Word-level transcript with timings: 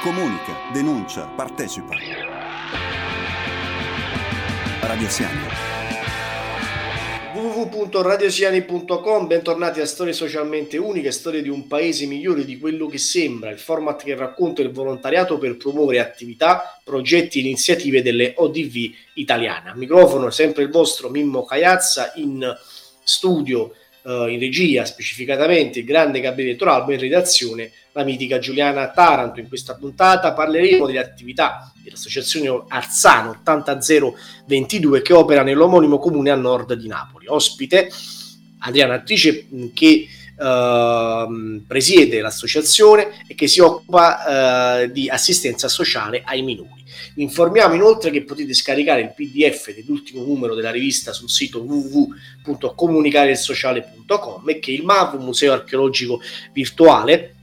Comunica, 0.00 0.56
denuncia, 0.72 1.26
partecipa. 1.26 1.94
Radio 4.80 5.08
Siani 5.10 5.38
www.radiosiani.com 7.34 9.26
Bentornati 9.26 9.82
a 9.82 9.84
Storie 9.84 10.14
Socialmente 10.14 10.78
Uniche, 10.78 11.10
storie 11.10 11.42
di 11.42 11.50
un 11.50 11.66
paese 11.66 12.06
migliore 12.06 12.46
di 12.46 12.58
quello 12.58 12.86
che 12.86 12.96
sembra, 12.96 13.50
il 13.50 13.58
format 13.58 14.02
che 14.02 14.14
racconta 14.14 14.62
il 14.62 14.70
volontariato 14.72 15.36
per 15.36 15.58
promuovere 15.58 16.00
attività, 16.00 16.80
progetti 16.82 17.36
e 17.38 17.42
iniziative 17.42 18.00
delle 18.00 18.32
ODV 18.36 18.90
italiane. 19.14 19.68
A 19.68 19.74
microfono 19.74 20.30
sempre 20.30 20.62
il 20.62 20.70
vostro 20.70 21.10
Mimmo 21.10 21.44
Caiazza 21.44 22.12
in 22.14 22.56
studio 23.04 23.74
eh, 24.02 24.32
in 24.32 24.38
regia 24.38 24.84
specificatamente 24.84 25.80
il 25.80 25.84
grande 25.84 26.20
Gabriele 26.20 26.56
Toralbo, 26.56 26.92
in 26.92 27.00
redazione 27.00 27.70
la 27.92 28.04
mitica 28.04 28.38
Giuliana 28.38 28.88
Taranto. 28.90 29.40
In 29.40 29.48
questa 29.48 29.74
puntata 29.74 30.32
parleremo 30.32 30.86
delle 30.86 31.00
attività 31.00 31.72
dell'associazione 31.82 32.64
Arzano 32.68 33.30
80022 33.42 35.02
che 35.02 35.12
opera 35.12 35.42
nell'omonimo 35.42 35.98
comune 35.98 36.30
a 36.30 36.36
nord 36.36 36.74
di 36.74 36.88
Napoli. 36.88 37.26
Ospite 37.28 37.90
Adriana 38.60 38.94
Attrice 38.94 39.46
che 39.74 40.06
Uh, 40.40 41.60
presiede 41.66 42.22
l'associazione 42.22 43.24
e 43.26 43.34
che 43.34 43.46
si 43.46 43.60
occupa 43.60 44.86
uh, 44.86 44.90
di 44.90 45.06
assistenza 45.10 45.68
sociale 45.68 46.22
ai 46.24 46.40
minori. 46.40 46.79
Informiamo 47.20 47.74
inoltre 47.74 48.10
che 48.10 48.24
potete 48.24 48.54
scaricare 48.54 49.02
il 49.02 49.12
PDF 49.14 49.74
dell'ultimo 49.74 50.24
numero 50.24 50.54
della 50.54 50.70
rivista 50.70 51.12
sul 51.12 51.28
sito 51.28 51.60
www.comunicaresociale.com 51.60 54.48
e 54.48 54.58
che 54.58 54.72
il 54.72 54.84
MAV, 54.84 55.20
Museo 55.20 55.52
Archeologico 55.52 56.22
Virtuale, 56.54 57.34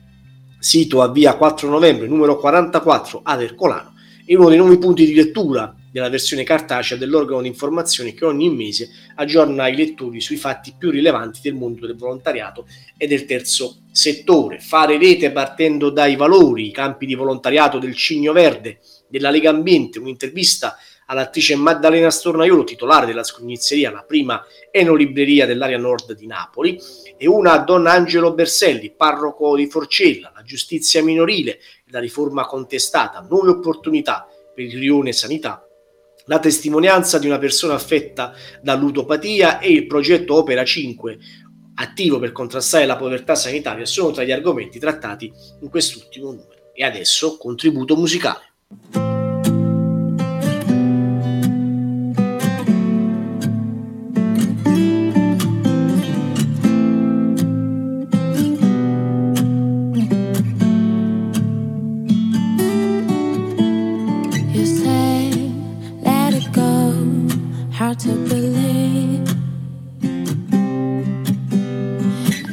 sito 0.58 1.04
a 1.04 1.12
via 1.12 1.36
4 1.36 1.70
novembre 1.70 2.08
numero 2.08 2.40
44 2.40 3.22
ad 3.24 3.44
Ercolano, 3.44 3.94
è 4.26 4.34
uno 4.34 4.50
dei 4.50 4.58
nuovi 4.58 4.80
punti 4.80 5.06
di 5.06 5.14
lettura 5.14 5.76
della 5.92 6.10
versione 6.10 6.44
cartacea 6.44 6.98
dell'organo 6.98 7.42
di 7.42 7.48
informazione 7.48 8.16
che 8.16 8.26
ogni 8.26 8.50
mese 8.50 8.90
aggiorna 9.16 9.68
i 9.68 9.76
lettori 9.76 10.22
sui 10.22 10.38
fatti 10.38 10.74
più 10.76 10.90
rilevanti 10.90 11.40
del 11.42 11.54
mondo 11.54 11.86
del 11.86 11.96
volontariato 11.96 12.66
e 12.98 13.06
del 13.06 13.26
terzo 13.26 13.82
settore. 13.92 14.60
Fare 14.60 14.98
rete 14.98 15.32
partendo 15.32 15.92
dai 15.92 16.16
valori, 16.16 16.66
i 16.68 16.72
campi 16.72 17.06
di 17.06 17.14
volontariato 17.14 17.78
del 17.78 17.96
Cigno 17.96 18.34
Verde, 18.34 18.80
della 19.08 19.30
Lega 19.30 19.50
Ambiente, 19.50 20.00
un'intervista 20.00 20.78
all'attrice 21.08 21.56
Maddalena 21.56 22.10
Stornaiolo, 22.10 22.64
titolare 22.64 23.06
della 23.06 23.24
scognizzeria, 23.24 23.92
la 23.92 24.04
prima 24.04 24.46
enolibreria 24.72 25.46
dell'area 25.46 25.78
nord 25.78 26.14
di 26.14 26.28
Napoli, 26.28 26.80
e 27.18 27.28
una 27.28 27.54
a 27.54 27.60
Don 27.60 27.88
Angelo 27.88 28.34
Berselli, 28.34 28.92
parroco 28.92 29.56
di 29.56 29.68
Forcella, 29.68 30.32
la 30.36 30.44
giustizia 30.44 31.04
minorile, 31.04 31.60
la 31.88 32.00
riforma 32.00 32.46
contestata, 32.46 33.26
nuove 33.28 33.52
opportunità 33.52 34.28
per 34.54 34.66
il 34.66 34.78
rione 34.78 35.14
sanità, 35.14 35.66
la 36.26 36.40
testimonianza 36.40 37.20
di 37.20 37.28
una 37.28 37.38
persona 37.38 37.76
affetta 37.76 38.34
da 38.62 38.76
ludopatia 38.76 39.60
e 39.60 39.72
il 39.72 39.88
progetto 39.88 40.36
Opera 40.36 40.66
5, 40.66 41.18
attivo 41.76 42.20
per 42.20 42.34
contrastare 42.34 42.86
la 42.86 42.98
povertà 42.98 43.36
sanitaria, 43.36 43.86
sono 43.86 44.12
tra 44.12 44.24
gli 44.24 44.32
argomenti 44.32 44.78
trattati 44.78 45.32
in 45.62 45.70
quest'ultimo 45.70 46.32
numero. 46.32 46.72
E 46.74 46.84
adesso 46.84 47.38
contributo 47.38 47.96
musicale. 47.96 48.47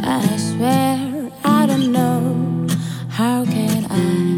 I 0.07 0.37
swear, 0.37 1.31
I 1.45 1.67
don't 1.67 1.93
know 1.93 2.67
how 3.09 3.45
can 3.45 3.87
I 3.91 4.34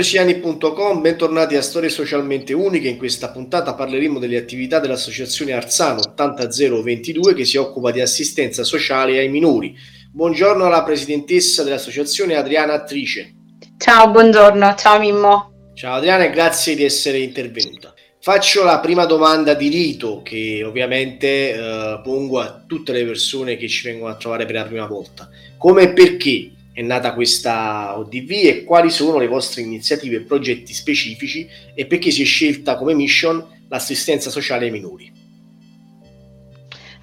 www.radiosiani.com, 0.00 1.02
bentornati 1.02 1.56
a 1.56 1.62
Storie 1.62 1.90
Socialmente 1.90 2.54
Uniche. 2.54 2.88
In 2.88 2.96
questa 2.96 3.30
puntata 3.30 3.74
parleremo 3.74 4.18
delle 4.18 4.38
attività 4.38 4.80
dell'Associazione 4.80 5.52
Arzano 5.52 6.00
80022 6.00 7.34
che 7.34 7.44
si 7.44 7.58
occupa 7.58 7.90
di 7.90 8.00
assistenza 8.00 8.64
sociale 8.64 9.18
ai 9.18 9.28
minori. 9.28 9.76
Buongiorno 10.10 10.64
alla 10.64 10.82
presidentessa 10.84 11.62
dell'associazione 11.62 12.34
Adriana 12.34 12.72
Attrice. 12.72 13.34
Ciao, 13.76 14.10
buongiorno, 14.10 14.74
ciao 14.74 14.98
Mimmo. 14.98 15.52
Ciao 15.74 15.96
Adriana 15.96 16.24
e 16.24 16.30
grazie 16.30 16.74
di 16.74 16.84
essere 16.84 17.18
intervenuta. 17.18 17.92
Faccio 18.22 18.64
la 18.64 18.80
prima 18.80 19.04
domanda 19.04 19.54
di 19.54 19.68
rito 19.68 20.22
che 20.22 20.62
ovviamente 20.64 21.52
eh, 21.52 22.00
pongo 22.02 22.40
a 22.40 22.62
tutte 22.66 22.92
le 22.92 23.04
persone 23.04 23.56
che 23.56 23.68
ci 23.68 23.86
vengono 23.86 24.10
a 24.10 24.16
trovare 24.16 24.46
per 24.46 24.54
la 24.54 24.64
prima 24.64 24.86
volta. 24.86 25.28
Come 25.58 25.82
e 25.82 25.92
perché 25.92 26.52
è 26.80 26.82
nata 26.82 27.12
questa 27.12 27.98
ODV 27.98 28.30
e 28.30 28.64
quali 28.64 28.88
sono 28.88 29.18
le 29.18 29.28
vostre 29.28 29.60
iniziative 29.60 30.16
e 30.16 30.20
progetti 30.20 30.72
specifici 30.72 31.46
e 31.74 31.84
perché 31.84 32.10
si 32.10 32.22
è 32.22 32.24
scelta 32.24 32.76
come 32.76 32.94
mission 32.94 33.44
l'assistenza 33.68 34.30
sociale 34.30 34.64
ai 34.64 34.70
minori? 34.70 35.12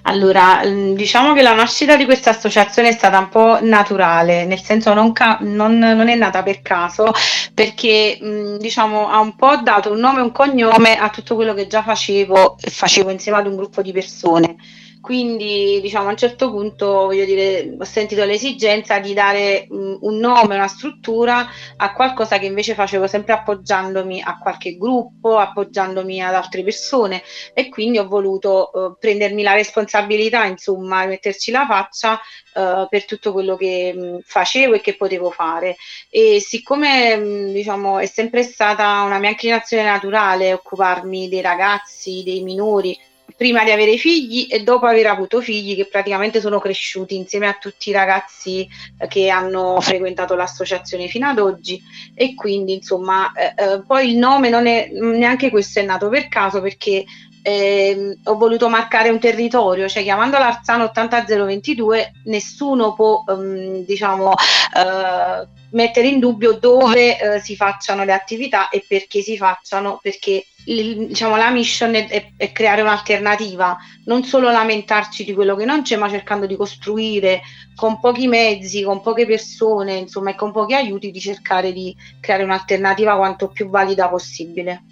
Allora, 0.02 0.62
mm, 0.64 0.94
diciamo 0.94 1.32
che 1.32 1.42
la 1.42 1.54
nascita 1.54 1.94
di 1.94 2.06
questa 2.06 2.30
associazione 2.30 2.88
è 2.88 2.92
stata 2.92 3.18
un 3.18 3.28
po' 3.28 3.58
naturale, 3.62 4.46
nel 4.46 4.60
senso 4.60 4.94
non, 4.94 5.12
ca- 5.12 5.38
non, 5.42 5.78
non 5.78 6.08
è 6.08 6.14
nata 6.16 6.42
per 6.42 6.60
caso, 6.60 7.12
perché 7.54 8.18
mh, 8.20 8.26
mm, 8.26 8.56
diciamo 8.56 9.08
ha 9.08 9.20
un 9.20 9.36
po' 9.36 9.58
dato 9.58 9.92
un 9.92 10.00
nome 10.00 10.18
e 10.18 10.22
un 10.22 10.32
cognome 10.32 10.98
a 10.98 11.08
tutto 11.10 11.36
quello 11.36 11.54
che 11.54 11.68
già 11.68 11.82
facevo, 11.82 12.56
facevo 12.58 13.10
insieme 13.10 13.38
ad 13.38 13.46
un 13.46 13.54
gruppo 13.54 13.80
di 13.82 13.92
persone. 13.92 14.56
Quindi, 15.00 15.80
diciamo, 15.80 16.08
a 16.08 16.10
un 16.10 16.16
certo 16.16 16.50
punto, 16.50 16.86
voglio 16.86 17.24
dire, 17.24 17.76
ho 17.78 17.84
sentito 17.84 18.24
l'esigenza 18.24 18.98
di 18.98 19.14
dare 19.14 19.66
um, 19.70 19.98
un 20.00 20.16
nome, 20.16 20.56
una 20.56 20.66
struttura 20.66 21.46
a 21.76 21.92
qualcosa 21.92 22.38
che 22.38 22.46
invece 22.46 22.74
facevo 22.74 23.06
sempre 23.06 23.32
appoggiandomi 23.32 24.20
a 24.22 24.38
qualche 24.38 24.76
gruppo, 24.76 25.38
appoggiandomi 25.38 26.22
ad 26.22 26.34
altre 26.34 26.62
persone 26.62 27.22
e 27.54 27.68
quindi 27.68 27.98
ho 27.98 28.08
voluto 28.08 28.70
uh, 28.72 28.96
prendermi 28.98 29.42
la 29.42 29.54
responsabilità, 29.54 30.44
insomma, 30.44 31.04
e 31.04 31.06
metterci 31.06 31.50
la 31.50 31.66
faccia 31.66 32.14
uh, 32.54 32.88
per 32.88 33.04
tutto 33.04 33.32
quello 33.32 33.56
che 33.56 33.92
um, 33.94 34.20
facevo 34.22 34.74
e 34.74 34.80
che 34.80 34.96
potevo 34.96 35.30
fare. 35.30 35.76
E 36.10 36.40
siccome, 36.40 37.14
um, 37.14 37.52
diciamo, 37.52 37.98
è 37.98 38.06
sempre 38.06 38.42
stata 38.42 39.02
una 39.02 39.18
mia 39.18 39.30
inclinazione 39.30 39.84
naturale 39.84 40.52
occuparmi 40.52 41.28
dei 41.28 41.40
ragazzi, 41.40 42.22
dei 42.24 42.42
minori, 42.42 42.98
prima 43.36 43.64
di 43.64 43.70
avere 43.70 43.96
figli 43.96 44.46
e 44.50 44.62
dopo 44.62 44.86
aver 44.86 45.06
avuto 45.06 45.40
figli 45.40 45.76
che 45.76 45.86
praticamente 45.86 46.40
sono 46.40 46.58
cresciuti 46.58 47.16
insieme 47.16 47.46
a 47.46 47.58
tutti 47.60 47.90
i 47.90 47.92
ragazzi 47.92 48.66
eh, 48.98 49.06
che 49.06 49.28
hanno 49.28 49.80
frequentato 49.80 50.34
l'associazione 50.34 51.08
fino 51.08 51.28
ad 51.28 51.38
oggi. 51.38 51.80
E 52.14 52.34
quindi 52.34 52.74
insomma 52.74 53.32
eh, 53.32 53.54
eh, 53.56 53.82
poi 53.86 54.10
il 54.10 54.16
nome 54.16 54.48
non 54.48 54.66
è 54.66 54.88
neanche 54.92 55.50
questo 55.50 55.80
è 55.80 55.82
nato 55.82 56.08
per 56.08 56.28
caso 56.28 56.60
perché 56.60 57.04
eh, 57.42 58.18
ho 58.24 58.36
voluto 58.36 58.68
marcare 58.68 59.08
un 59.08 59.18
territorio, 59.18 59.88
cioè 59.88 60.02
chiamando 60.02 60.38
l'Arzano 60.38 60.84
80022 60.84 62.12
nessuno 62.24 62.94
può 62.94 63.24
ehm, 63.26 63.84
diciamo 63.84 64.32
eh, 64.32 65.46
mettere 65.70 66.08
in 66.08 66.18
dubbio 66.18 66.52
dove 66.54 67.18
eh, 67.18 67.40
si 67.40 67.56
facciano 67.56 68.04
le 68.04 68.12
attività 68.12 68.68
e 68.68 68.84
perché 68.86 69.20
si 69.20 69.36
facciano, 69.36 69.98
perché 70.02 70.46
diciamo, 70.64 71.36
la 71.36 71.50
mission 71.50 71.94
è, 71.94 72.08
è, 72.08 72.32
è, 72.36 72.52
creare 72.52 72.82
un'alternativa, 72.82 73.76
non 74.04 74.24
solo 74.24 74.50
lamentarci 74.50 75.24
di 75.24 75.32
quello 75.32 75.56
che 75.56 75.64
non 75.64 75.82
c'è, 75.82 75.96
ma 75.96 76.08
cercando 76.08 76.46
di 76.46 76.56
costruire 76.56 77.40
con 77.74 78.00
pochi 78.00 78.26
mezzi, 78.26 78.82
con 78.82 79.00
poche 79.00 79.26
persone, 79.26 79.94
insomma, 79.94 80.30
e 80.30 80.34
con 80.34 80.52
pochi 80.52 80.74
aiuti, 80.74 81.10
di 81.10 81.20
cercare 81.20 81.72
di 81.72 81.94
creare 82.20 82.42
un'alternativa 82.42 83.16
quanto 83.16 83.48
più 83.48 83.68
valida 83.68 84.08
possibile. 84.08 84.82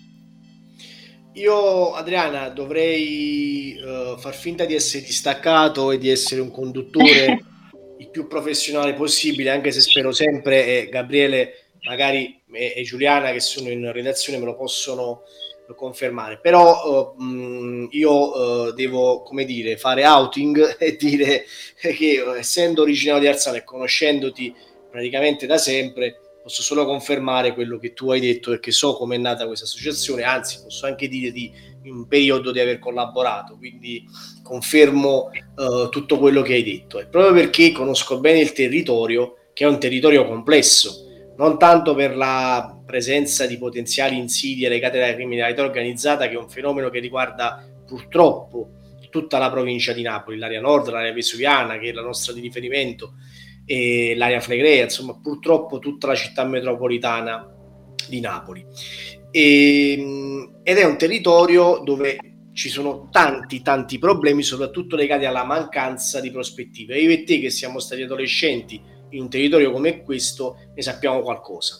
Io, 1.36 1.92
Adriana, 1.92 2.48
dovrei 2.48 3.78
uh, 3.78 4.16
far 4.18 4.34
finta 4.34 4.64
di 4.64 4.74
essere 4.74 5.04
distaccato 5.04 5.90
e 5.90 5.98
di 5.98 6.08
essere 6.08 6.40
un 6.40 6.50
conduttore 6.50 7.44
il 7.98 8.08
più 8.08 8.26
professionale 8.26 8.94
possibile, 8.94 9.50
anche 9.50 9.70
se 9.70 9.82
spero 9.82 10.12
sempre, 10.12 10.66
e 10.66 10.88
Gabriele 10.88 11.68
magari 11.82 12.42
e, 12.52 12.72
e 12.76 12.82
Giuliana 12.84 13.32
che 13.32 13.40
sono 13.40 13.68
in 13.68 13.92
redazione 13.92 14.38
me 14.38 14.46
lo 14.46 14.56
possono 14.56 15.24
confermare. 15.74 16.38
Però 16.40 17.12
uh, 17.14 17.88
io 17.90 18.12
uh, 18.12 18.72
devo, 18.72 19.20
come 19.20 19.44
dire, 19.44 19.76
fare 19.76 20.06
outing 20.06 20.76
e 20.80 20.96
dire 20.96 21.44
che 21.76 22.24
essendo 22.34 22.80
originario 22.80 23.20
di 23.20 23.28
Arzano 23.28 23.56
e 23.56 23.64
conoscendoti 23.64 24.54
praticamente 24.90 25.44
da 25.44 25.58
sempre, 25.58 26.20
posso 26.46 26.62
solo 26.62 26.84
confermare 26.84 27.54
quello 27.54 27.76
che 27.76 27.92
tu 27.92 28.12
hai 28.12 28.20
detto 28.20 28.50
perché 28.50 28.70
so 28.70 28.94
come 28.94 29.16
è 29.16 29.18
nata 29.18 29.48
questa 29.48 29.64
associazione, 29.64 30.22
anzi 30.22 30.62
posso 30.62 30.86
anche 30.86 31.08
dire 31.08 31.32
di 31.32 31.52
un 31.86 32.06
periodo 32.06 32.52
di 32.52 32.60
aver 32.60 32.78
collaborato, 32.78 33.56
quindi 33.56 34.04
confermo 34.44 35.32
uh, 35.56 35.88
tutto 35.88 36.18
quello 36.18 36.42
che 36.42 36.54
hai 36.54 36.62
detto. 36.62 37.00
E 37.00 37.06
proprio 37.06 37.32
perché 37.32 37.72
conosco 37.72 38.20
bene 38.20 38.38
il 38.38 38.52
territorio, 38.52 39.38
che 39.52 39.64
è 39.64 39.66
un 39.66 39.80
territorio 39.80 40.24
complesso, 40.24 41.32
non 41.36 41.58
tanto 41.58 41.96
per 41.96 42.16
la 42.16 42.80
presenza 42.86 43.44
di 43.44 43.58
potenziali 43.58 44.16
insidie 44.16 44.68
legate 44.68 45.02
alla 45.02 45.14
criminalità 45.14 45.64
organizzata, 45.64 46.28
che 46.28 46.34
è 46.34 46.38
un 46.38 46.48
fenomeno 46.48 46.90
che 46.90 47.00
riguarda 47.00 47.68
purtroppo 47.84 48.68
tutta 49.10 49.38
la 49.38 49.50
provincia 49.50 49.92
di 49.92 50.02
Napoli, 50.02 50.38
l'area 50.38 50.60
nord, 50.60 50.90
l'area 50.90 51.12
vesuviana, 51.12 51.76
che 51.76 51.88
è 51.88 51.92
la 51.92 52.02
nostra 52.02 52.32
di 52.32 52.40
riferimento, 52.40 53.14
e 53.66 54.14
l'area 54.16 54.40
flegrea, 54.40 54.84
insomma, 54.84 55.18
purtroppo 55.20 55.78
tutta 55.78 56.06
la 56.06 56.14
città 56.14 56.44
metropolitana 56.44 57.52
di 58.08 58.20
Napoli. 58.20 58.64
E, 59.30 59.92
ehm, 59.92 60.60
ed 60.62 60.78
è 60.78 60.84
un 60.84 60.96
territorio 60.96 61.82
dove 61.84 62.16
ci 62.52 62.70
sono 62.70 63.08
tanti, 63.10 63.60
tanti 63.60 63.98
problemi, 63.98 64.42
soprattutto 64.42 64.96
legati 64.96 65.26
alla 65.26 65.44
mancanza 65.44 66.20
di 66.20 66.30
prospettive. 66.30 66.98
Io 66.98 67.10
e 67.10 67.24
te, 67.24 67.40
che 67.40 67.50
siamo 67.50 67.80
stati 67.80 68.02
adolescenti 68.02 68.80
in 69.10 69.22
un 69.22 69.28
territorio 69.28 69.72
come 69.72 70.02
questo, 70.02 70.56
ne 70.74 70.80
sappiamo 70.80 71.20
qualcosa. 71.20 71.76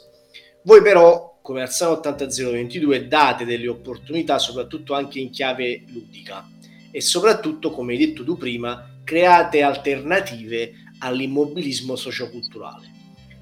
Voi 0.65 0.83
però, 0.83 1.39
come 1.41 1.63
Arzano 1.63 1.93
80022, 1.93 3.07
date 3.07 3.45
delle 3.45 3.69
opportunità, 3.69 4.39
soprattutto 4.39 4.95
anche 4.95 5.21
in 5.21 5.31
chiave 5.31 5.85
ludica 5.87 6.47
e 6.91 7.01
soprattutto, 7.01 7.71
come 7.71 7.93
hai 7.93 7.99
detto 7.99 8.25
tu 8.25 8.37
prima, 8.37 9.01
create 9.05 9.63
alternative 9.63 10.73
all'immobilismo 10.99 11.97
socioculturale. 11.97 12.95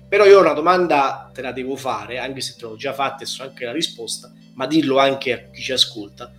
Però 0.09 0.25
io 0.27 0.41
una 0.41 0.53
domanda 0.53 1.31
te 1.33 1.43
la 1.43 1.53
devo 1.53 1.77
fare, 1.77 2.19
anche 2.19 2.41
se 2.41 2.55
te 2.57 2.65
l'ho 2.65 2.77
già 2.77 2.93
fatta 2.93 3.23
e 3.23 3.27
so 3.27 3.43
anche 3.43 3.65
la 3.65 3.73
risposta, 3.73 4.33
ma 4.55 4.67
dillo 4.67 4.99
anche 4.99 5.33
a 5.33 5.51
chi 5.51 5.63
ci 5.63 5.73
ascolta. 5.73 6.33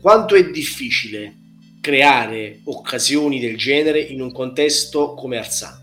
Quanto 0.00 0.34
è 0.34 0.50
difficile 0.50 1.34
creare 1.80 2.60
occasioni 2.64 3.40
del 3.40 3.56
genere 3.56 4.00
in 4.00 4.20
un 4.20 4.32
contesto 4.32 5.14
come 5.14 5.38
Arzano? 5.38 5.78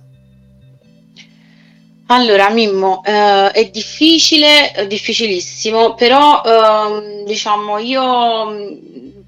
Allora, 2.10 2.50
Mimmo, 2.50 3.04
eh, 3.04 3.52
è 3.52 3.70
difficile, 3.70 4.72
è 4.72 4.88
difficilissimo, 4.88 5.94
però 5.94 6.42
eh, 6.42 7.24
diciamo 7.26 7.80
io 7.80 8.80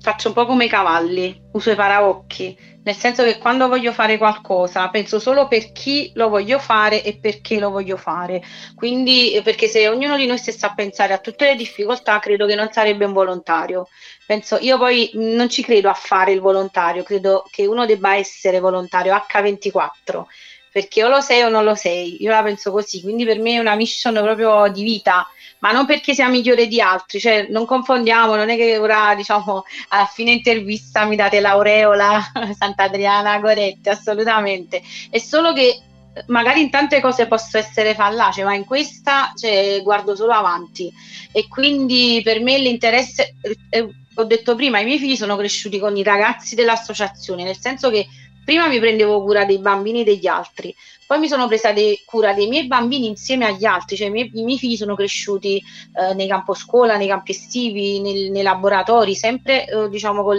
faccio 0.01 0.29
un 0.29 0.33
po' 0.33 0.45
come 0.45 0.65
i 0.65 0.69
cavalli, 0.69 1.49
uso 1.51 1.71
i 1.71 1.75
paraocchi, 1.75 2.57
nel 2.83 2.95
senso 2.95 3.23
che 3.23 3.37
quando 3.37 3.67
voglio 3.67 3.91
fare 3.91 4.17
qualcosa 4.17 4.89
penso 4.89 5.19
solo 5.19 5.47
per 5.47 5.71
chi 5.71 6.11
lo 6.15 6.29
voglio 6.29 6.57
fare 6.59 7.03
e 7.03 7.19
perché 7.19 7.59
lo 7.59 7.69
voglio 7.69 7.97
fare. 7.97 8.41
Quindi, 8.75 9.39
perché 9.43 9.67
se 9.67 9.87
ognuno 9.87 10.15
di 10.15 10.25
noi 10.25 10.37
stesse 10.37 10.65
a 10.65 10.73
pensare 10.73 11.13
a 11.13 11.17
tutte 11.17 11.45
le 11.45 11.55
difficoltà, 11.55 12.19
credo 12.19 12.45
che 12.45 12.55
non 12.55 12.71
sarebbe 12.71 13.05
un 13.05 13.13
volontario. 13.13 13.87
Penso, 14.25 14.57
io 14.59 14.77
poi 14.77 15.11
non 15.13 15.49
ci 15.49 15.61
credo 15.61 15.89
a 15.89 15.93
fare 15.93 16.31
il 16.31 16.39
volontario, 16.39 17.03
credo 17.03 17.43
che 17.51 17.65
uno 17.65 17.85
debba 17.85 18.15
essere 18.15 18.59
volontario 18.59 19.13
H24 19.13 20.25
perché 20.71 21.03
o 21.03 21.09
lo 21.09 21.19
sei 21.19 21.41
o 21.41 21.49
non 21.49 21.63
lo 21.63 21.75
sei, 21.75 22.21
io 22.21 22.29
la 22.29 22.43
penso 22.43 22.71
così, 22.71 23.01
quindi 23.01 23.25
per 23.25 23.39
me 23.39 23.53
è 23.53 23.59
una 23.59 23.75
mission 23.75 24.13
proprio 24.13 24.67
di 24.71 24.83
vita, 24.83 25.27
ma 25.59 25.71
non 25.71 25.85
perché 25.85 26.13
sia 26.13 26.29
migliore 26.29 26.67
di 26.67 26.81
altri, 26.81 27.19
cioè 27.19 27.47
non 27.49 27.65
confondiamo, 27.65 28.35
non 28.35 28.49
è 28.49 28.55
che 28.55 28.77
ora 28.77 29.13
diciamo 29.15 29.63
a 29.89 30.05
fine 30.05 30.31
intervista 30.31 31.05
mi 31.05 31.15
date 31.15 31.39
l'aureola 31.39 32.21
Sant'Adriana 32.57 33.39
Goretti, 33.39 33.89
assolutamente, 33.89 34.81
è 35.09 35.17
solo 35.17 35.53
che 35.53 35.81
magari 36.27 36.61
in 36.61 36.69
tante 36.69 36.99
cose 37.01 37.27
posso 37.27 37.57
essere 37.57 37.93
fallace, 37.93 38.43
ma 38.43 38.53
in 38.53 38.65
questa 38.65 39.33
cioè, 39.35 39.81
guardo 39.83 40.15
solo 40.15 40.33
avanti. 40.33 40.91
E 41.31 41.47
quindi 41.47 42.21
per 42.23 42.41
me 42.41 42.57
l'interesse, 42.57 43.35
eh, 43.69 43.87
ho 44.15 44.23
detto 44.23 44.55
prima, 44.55 44.79
i 44.79 44.85
miei 44.85 44.99
figli 44.99 45.15
sono 45.15 45.37
cresciuti 45.37 45.79
con 45.79 45.95
i 45.95 46.03
ragazzi 46.03 46.55
dell'associazione, 46.55 47.43
nel 47.43 47.57
senso 47.57 47.89
che 47.89 48.07
prima 48.43 48.67
mi 48.67 48.79
prendevo 48.79 49.21
cura 49.23 49.45
dei 49.45 49.59
bambini 49.59 50.03
degli 50.03 50.27
altri, 50.27 50.75
poi 51.09 51.17
mi 51.17 51.27
sono 51.27 51.47
presa 51.47 51.71
de- 51.71 52.03
cura 52.05 52.33
dei 52.35 52.47
miei 52.47 52.67
bambini 52.67 53.07
insieme 53.07 53.47
agli 53.47 53.65
altri, 53.65 53.95
cioè 53.97 54.09
i 54.09 54.11
miei, 54.11 54.29
i 54.35 54.43
miei 54.43 54.59
figli 54.59 54.75
sono 54.75 54.93
cresciuti 54.93 55.57
eh, 55.57 56.13
nei 56.13 56.27
campo 56.27 56.53
scuola, 56.53 56.97
nei 56.97 57.07
campi 57.07 57.31
estivi, 57.31 57.99
nel, 57.99 58.29
nei 58.29 58.43
laboratori, 58.43 59.15
sempre 59.15 59.65
eh, 59.65 59.89
diciamo 59.89 60.21
con 60.21 60.37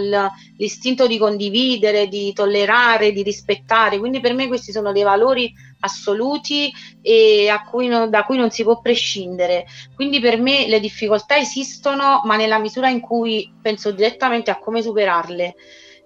l'istinto 0.55 1.07
di 1.07 1.17
condividere, 1.17 2.07
di 2.07 2.31
tollerare, 2.31 3.11
di 3.11 3.21
rispettare, 3.21 3.99
quindi 3.99 4.21
per 4.21 4.33
me 4.33 4.47
questi 4.47 4.71
sono 4.71 4.93
dei 4.93 5.03
valori 5.03 5.53
assoluti 5.81 6.71
e 7.01 7.49
cui 7.69 7.87
no, 7.87 8.07
da 8.07 8.23
cui 8.23 8.37
non 8.37 8.49
si 8.49 8.63
può 8.63 8.79
prescindere. 8.79 9.65
Quindi 9.93 10.21
per 10.21 10.39
me 10.39 10.69
le 10.69 10.79
difficoltà 10.79 11.37
esistono, 11.37 12.21
ma 12.23 12.37
nella 12.37 12.59
misura 12.59 12.87
in 12.87 13.01
cui 13.01 13.51
penso 13.61 13.91
direttamente 13.91 14.51
a 14.51 14.57
come 14.57 14.81
superarle. 14.81 15.53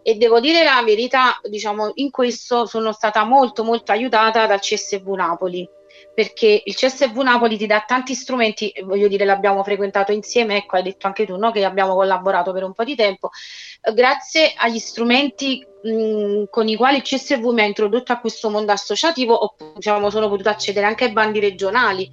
E 0.07 0.13
devo 0.17 0.39
dire 0.39 0.63
la 0.63 0.83
verità, 0.85 1.39
diciamo, 1.41 1.93
in 1.95 2.11
questo 2.11 2.67
sono 2.67 2.91
stata 2.91 3.23
molto 3.23 3.63
molto 3.63 3.91
aiutata 3.91 4.45
dal 4.45 4.59
CSV 4.59 5.07
Napoli 5.15 5.67
perché 6.13 6.61
il 6.63 6.75
CSV 6.75 7.17
Napoli 7.21 7.57
ti 7.57 7.65
dà 7.65 7.83
tanti 7.87 8.13
strumenti, 8.13 8.71
voglio 8.83 9.07
dire, 9.07 9.25
l'abbiamo 9.25 9.63
frequentato 9.63 10.11
insieme, 10.11 10.57
ecco, 10.57 10.75
hai 10.75 10.83
detto 10.83 11.07
anche 11.07 11.25
tu, 11.25 11.35
no? 11.37 11.49
che 11.49 11.65
abbiamo 11.65 11.95
collaborato 11.95 12.53
per 12.53 12.63
un 12.63 12.73
po' 12.73 12.83
di 12.83 12.95
tempo, 12.95 13.31
grazie 13.93 14.53
agli 14.55 14.77
strumenti 14.77 15.65
con 16.49 16.67
i 16.67 16.75
quali 16.75 16.97
il 16.97 17.01
CSV 17.01 17.43
mi 17.45 17.61
ha 17.61 17.65
introdotto 17.65 18.11
a 18.11 18.19
questo 18.19 18.49
mondo 18.49 18.71
associativo, 18.71 19.55
diciamo, 19.75 20.09
sono 20.09 20.29
potuta 20.29 20.51
accedere 20.51 20.85
anche 20.85 21.05
ai 21.05 21.11
bandi 21.11 21.39
regionali 21.39 22.09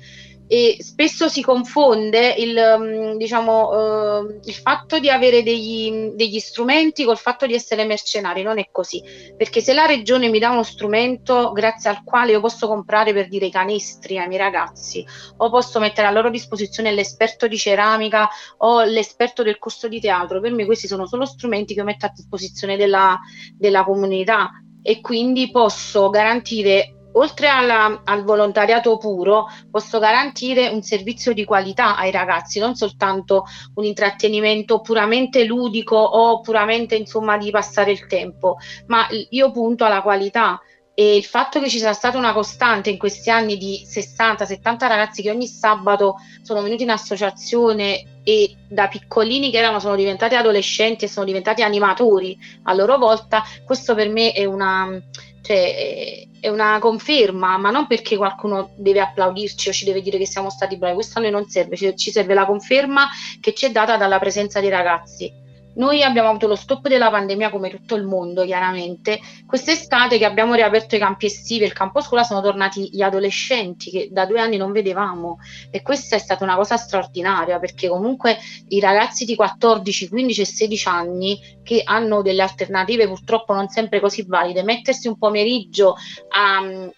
e 0.53 0.77
spesso 0.81 1.31
si 1.31 1.41
confonde 1.41 2.35
il, 2.37 2.77
mm, 2.79 3.17
diciamo, 3.17 3.71
uh, 3.71 4.41
il 4.45 4.53
fatto 4.53 4.99
di 4.99 5.09
avere 5.09 5.43
degli, 5.43 6.11
degli, 6.13 6.39
strumenti 6.41 7.05
col 7.05 7.17
fatto 7.17 7.47
di 7.47 7.55
essere 7.55 7.87
mercenari, 7.87 8.43
non 8.43 8.59
è 8.59 8.69
così, 8.71 9.03
perché 9.35 9.63
se 9.63 9.73
la 9.73 9.87
regione 9.87 10.29
mi 10.29 10.39
dà 10.39 10.51
uno 10.51 10.63
strumento 10.63 11.53
grazie 11.53 11.89
al 11.89 12.05
quale 12.05 12.33
io 12.33 12.41
posso 12.41 12.69
comprare 12.69 13.15
per 13.15 13.29
dire 13.29 13.47
i 13.47 13.51
canestri 13.51 14.19
ai 14.19 14.29
miei 14.29 14.43
ragazzi 14.43 15.03
o 15.39 15.49
posso 15.49 15.81
mettere 15.81 16.07
a 16.07 16.11
loro 16.11 16.29
disposizione 16.29 16.93
l'esperto 16.93 17.49
di 17.49 17.57
ceramica 17.57 18.29
o 18.59 18.83
l'esperto 18.83 19.43
del 19.43 19.59
corso 19.59 19.89
di 19.89 20.01
teatro, 20.01 20.39
per 20.39 20.53
me 20.53 20.67
questi 20.67 20.87
sono 20.87 21.07
solo 21.07 21.25
strumenti 21.25 21.73
che 21.73 21.81
io 21.81 21.87
metto 21.87 22.05
a 22.05 22.13
disposizione 22.15 22.77
della, 22.77 23.19
della 23.57 23.85
comunità. 23.85 24.51
E 24.85 25.01
quindi 25.01 25.51
posso 25.51 26.11
garantire 26.11 27.02
oltre 27.12 27.49
alla, 27.49 28.02
al 28.04 28.25
volontariato 28.25 28.97
puro, 28.97 29.47
posso 29.71 29.99
garantire 29.99 30.69
un 30.69 30.83
servizio 30.83 31.33
di 31.33 31.45
qualità 31.45 31.97
ai 31.97 32.11
ragazzi, 32.11 32.59
non 32.59 32.75
soltanto 32.75 33.45
un 33.75 33.85
intrattenimento 33.85 34.81
puramente 34.81 35.45
ludico 35.45 35.97
o 35.97 36.40
puramente 36.40 36.95
insomma 36.95 37.37
di 37.37 37.50
passare 37.50 37.92
il 37.92 38.07
tempo, 38.07 38.57
ma 38.87 39.07
io 39.31 39.50
punto 39.50 39.85
alla 39.85 40.02
qualità. 40.02 40.61
E 40.95 41.16
il 41.16 41.25
fatto 41.25 41.59
che 41.59 41.71
ci 41.71 41.78
sia 41.78 41.95
stata 41.95 42.19
una 42.19 42.35
costante 42.35 42.90
in 42.90 42.99
questi 42.99 43.31
anni 43.31 43.57
di 43.57 43.83
60-70 43.87 44.76
ragazzi 44.87 45.23
che 45.23 45.31
ogni 45.31 45.47
sabato 45.47 46.16
sono 46.42 46.61
venuti 46.61 46.83
in 46.83 46.90
associazione 46.90 48.21
e 48.23 48.54
da 48.69 48.88
piccolini 48.88 49.50
che 49.50 49.57
erano 49.57 49.81
sono 49.81 49.97
diventati 49.97 50.35
adolescenti 50.35 51.07
e 51.07 51.09
sono 51.09 51.25
diventati 51.25 51.62
animatori 51.62 52.38
a 52.64 52.75
loro 52.75 52.99
volta, 52.99 53.42
questo 53.64 53.95
per 53.95 54.11
me 54.11 54.33
è 54.33 54.45
una 54.45 55.00
cioè, 55.43 56.29
è 56.41 56.49
una 56.49 56.79
conferma, 56.79 57.59
ma 57.59 57.71
non 57.71 57.87
perché 57.87 58.17
qualcuno 58.17 58.71
deve 58.77 59.01
applaudirci 59.01 59.69
o 59.69 59.73
ci 59.73 59.85
deve 59.85 60.01
dire 60.01 60.19
che 60.19 60.27
siamo 60.27 60.51
stati 60.51 60.77
bravi, 60.77 60.95
questo 60.95 61.19
a 61.19 61.23
noi 61.23 61.31
non 61.31 61.49
serve, 61.49 61.77
ci, 61.77 62.11
serve 62.11 62.35
la 62.35 62.47
conferma 62.47 63.09
che 63.41 63.53
ci 63.53 63.67
è 63.67 63.71
data 63.71 63.97
dalla 63.97 64.19
presenza 64.19 64.61
dei 64.61 64.71
ragazzi. 64.71 65.42
Noi 65.75 66.02
abbiamo 66.02 66.29
avuto 66.29 66.47
lo 66.47 66.55
stop 66.55 66.88
della 66.88 67.11
pandemia 67.11 67.50
come 67.50 67.71
tutto 67.71 67.95
il 67.95 68.05
mondo, 68.05 68.45
chiaramente. 68.45 69.21
Quest'estate 69.47 70.19
che 70.19 70.25
abbiamo 70.25 70.55
riaperto 70.55 70.97
i 70.97 70.99
campi 70.99 71.26
estivi 71.26 71.64
e 71.64 71.67
il 71.67 71.73
campo 71.73 72.00
scuola 72.00 72.25
sono 72.25 72.43
tornati 72.43 72.91
gli 72.93 73.02
adolescenti 73.02 73.91
che 73.91 74.09
da 74.11 74.26
due 74.26 74.41
anni 74.41 74.57
non 74.57 74.73
vedevamo 74.73 75.38
e 75.71 75.83
questa 75.83 76.17
è 76.17 76.19
stata 76.19 76.45
una 76.45 76.57
cosa 76.57 76.76
straordinaria 76.76 77.59
perché 77.59 77.88
comunque 77.88 78.38
i 78.69 78.81
ragazzi 78.81 79.25
di 79.25 79.35
14, 79.35 80.09
15 80.09 80.41
e 80.41 80.45
16 80.45 80.88
anni 80.88 81.41
che 81.62 81.83
hanno 81.85 82.23
delle 82.23 82.43
alternative 82.43 83.07
purtroppo 83.07 83.55
non 83.55 83.69
sempre 83.69 84.00
così 84.00 84.25
valide, 84.26 84.62
mettersi 84.62 85.09
un 85.09 85.17
pomeriggio 85.17 85.97
a 86.29 86.91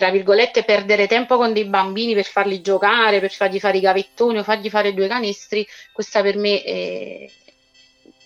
tra 0.00 0.10
virgolette, 0.10 0.64
perdere 0.64 1.06
tempo 1.06 1.36
con 1.36 1.52
dei 1.52 1.66
bambini 1.66 2.14
per 2.14 2.24
farli 2.24 2.62
giocare, 2.62 3.20
per 3.20 3.30
fargli 3.32 3.60
fare 3.60 3.76
i 3.76 3.82
gavettoni 3.82 4.38
o 4.38 4.42
fargli 4.42 4.70
fare 4.70 4.94
due 4.94 5.06
canestri, 5.06 5.66
questa 5.92 6.22
per 6.22 6.38
me 6.38 6.62
è, 6.62 7.26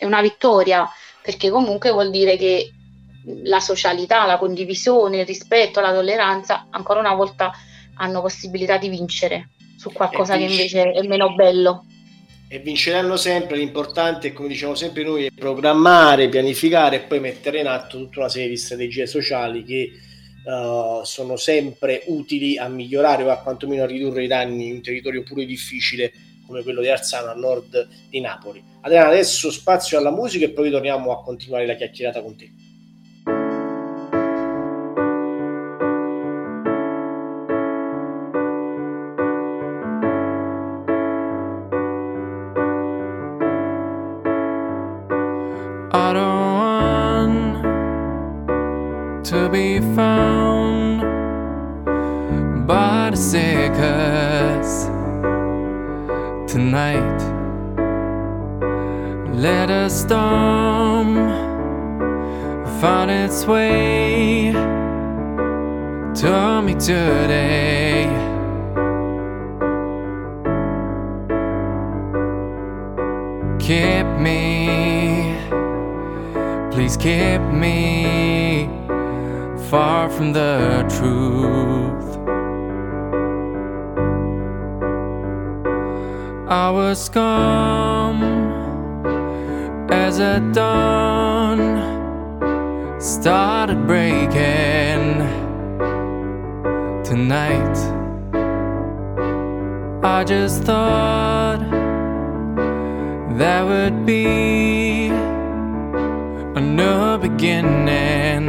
è 0.05 0.07
una 0.07 0.23
vittoria, 0.23 0.89
perché 1.21 1.51
comunque 1.51 1.91
vuol 1.91 2.11
dire 2.11 2.37
che 2.37 2.71
la 3.45 3.61
socialità, 3.61 4.27
la 4.27 4.39
condivisione, 4.39 5.21
il 5.21 5.27
rispetto, 5.27 5.81
la 5.81 5.93
tolleranza, 5.93 6.67
ancora 6.71 7.01
una 7.01 7.15
volta 7.15 7.53
hanno 7.97 8.21
possibilità 8.21 8.77
di 8.77 8.89
vincere 8.89 9.51
su 9.77 9.91
qualcosa 9.93 10.37
vinc- 10.37 10.49
che 10.49 10.55
invece 10.55 10.93
è 10.93 11.03
meno 11.07 11.35
bello. 11.35 11.87
E 12.49 12.59
vinceranno 12.59 13.17
sempre, 13.17 13.57
l'importante, 13.57 14.33
come 14.33 14.49
diciamo 14.49 14.75
sempre 14.75 15.03
noi, 15.03 15.25
è 15.25 15.31
programmare, 15.31 16.29
pianificare 16.29 16.97
e 16.97 17.01
poi 17.01 17.21
mettere 17.21 17.61
in 17.61 17.67
atto 17.67 17.99
tutta 17.99 18.21
una 18.21 18.29
serie 18.29 18.51
di 18.51 18.57
strategie 18.57 19.07
sociali 19.07 19.65
che 19.65 19.91
uh, 20.45 21.03
sono 21.03 21.37
sempre 21.37 22.03
utili 22.07 22.59
a 22.59 22.69
migliorare 22.69 23.25
o 23.25 23.31
a 23.31 23.39
quantomeno 23.39 23.83
a 23.83 23.87
ridurre 23.87 24.25
i 24.25 24.29
danni 24.29 24.67
in 24.67 24.75
un 24.75 24.83
territorio 24.83 25.23
pure 25.23 25.47
difficile 25.47 26.13
come 26.47 26.63
quello 26.63 26.81
di 26.81 26.89
Arzano 26.89 27.31
a 27.31 27.35
nord 27.35 27.89
di 28.09 28.21
Napoli. 28.21 28.63
Adriana, 28.83 29.09
adesso 29.09 29.51
spazio 29.51 29.99
alla 29.99 30.11
musica 30.11 30.45
e 30.45 30.51
poi 30.51 30.71
torniamo 30.71 31.13
a 31.13 31.23
continuare 31.23 31.67
la 31.67 31.75
chiacchierata 31.75 32.23
con 32.23 32.37
te. 32.37 32.53
As 89.91 90.19
a 90.19 90.41
dawn 90.53 91.59
started 93.01 93.87
breaking 93.87 95.19
tonight. 97.05 97.77
I 100.03 100.25
just 100.25 100.63
thought 100.65 101.61
that 103.39 103.63
would 103.65 104.07
be 104.07 105.09
a 105.09 106.61
new 106.61 107.19
beginning 107.19 108.47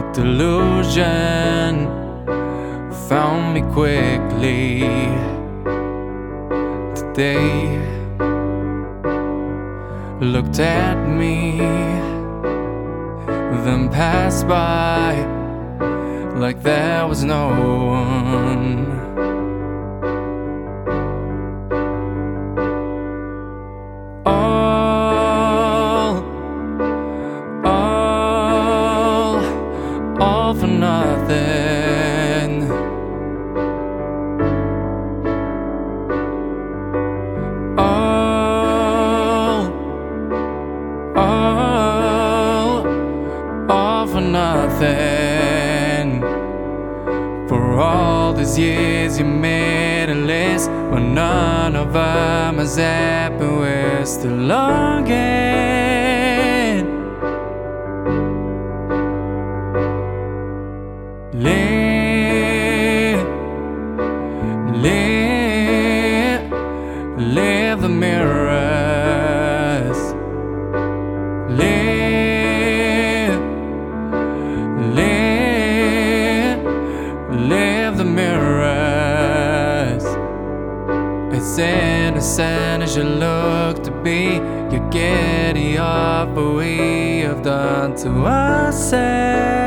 a 0.00 0.02
delusion 0.12 1.95
found 3.08 3.54
me 3.54 3.60
quickly 3.72 4.80
today. 6.96 7.78
Looked 10.20 10.58
at 10.58 10.96
me, 11.06 11.58
then 13.64 13.88
passed 13.90 14.48
by 14.48 15.14
like 16.36 16.62
there 16.62 17.06
was 17.06 17.22
no 17.22 17.48
one. 17.48 18.85
for 44.16 44.22
nothing. 44.22 46.10
For 47.48 47.78
all 47.78 48.32
these 48.32 48.58
years 48.58 49.18
you 49.18 49.26
made 49.26 50.08
a 50.08 50.14
list, 50.14 50.70
but 50.90 51.00
none 51.00 51.76
of 51.76 51.92
them 51.92 52.58
is 52.58 52.70
was 52.70 52.78
We're 53.38 54.06
still 54.06 54.32
longing. 54.32 55.75
To 87.96 88.26
us. 88.26 88.92
Eh? 88.92 89.65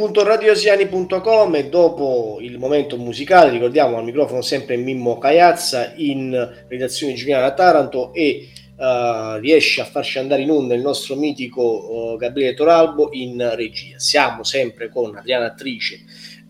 www.radiosiani.com 0.00 1.54
e 1.56 1.68
dopo 1.68 2.38
il 2.40 2.58
momento 2.58 2.96
musicale 2.96 3.50
ricordiamo 3.50 3.98
al 3.98 4.04
microfono 4.04 4.40
sempre 4.40 4.76
Mimmo 4.76 5.18
Caiazza 5.18 5.92
in 5.96 6.64
redazione 6.68 7.12
Giuliana 7.12 7.52
Taranto 7.52 8.14
e 8.14 8.48
eh, 8.78 9.38
riesce 9.40 9.82
a 9.82 9.84
farci 9.84 10.18
andare 10.18 10.40
in 10.40 10.50
onda 10.50 10.74
il 10.74 10.80
nostro 10.80 11.16
mitico 11.16 12.14
eh, 12.14 12.16
Gabriele 12.16 12.54
Toralbo 12.54 13.10
in 13.12 13.52
regia. 13.54 13.98
Siamo 13.98 14.42
sempre 14.42 14.88
con 14.88 15.14
Adriana 15.14 15.46
Attrice 15.46 16.00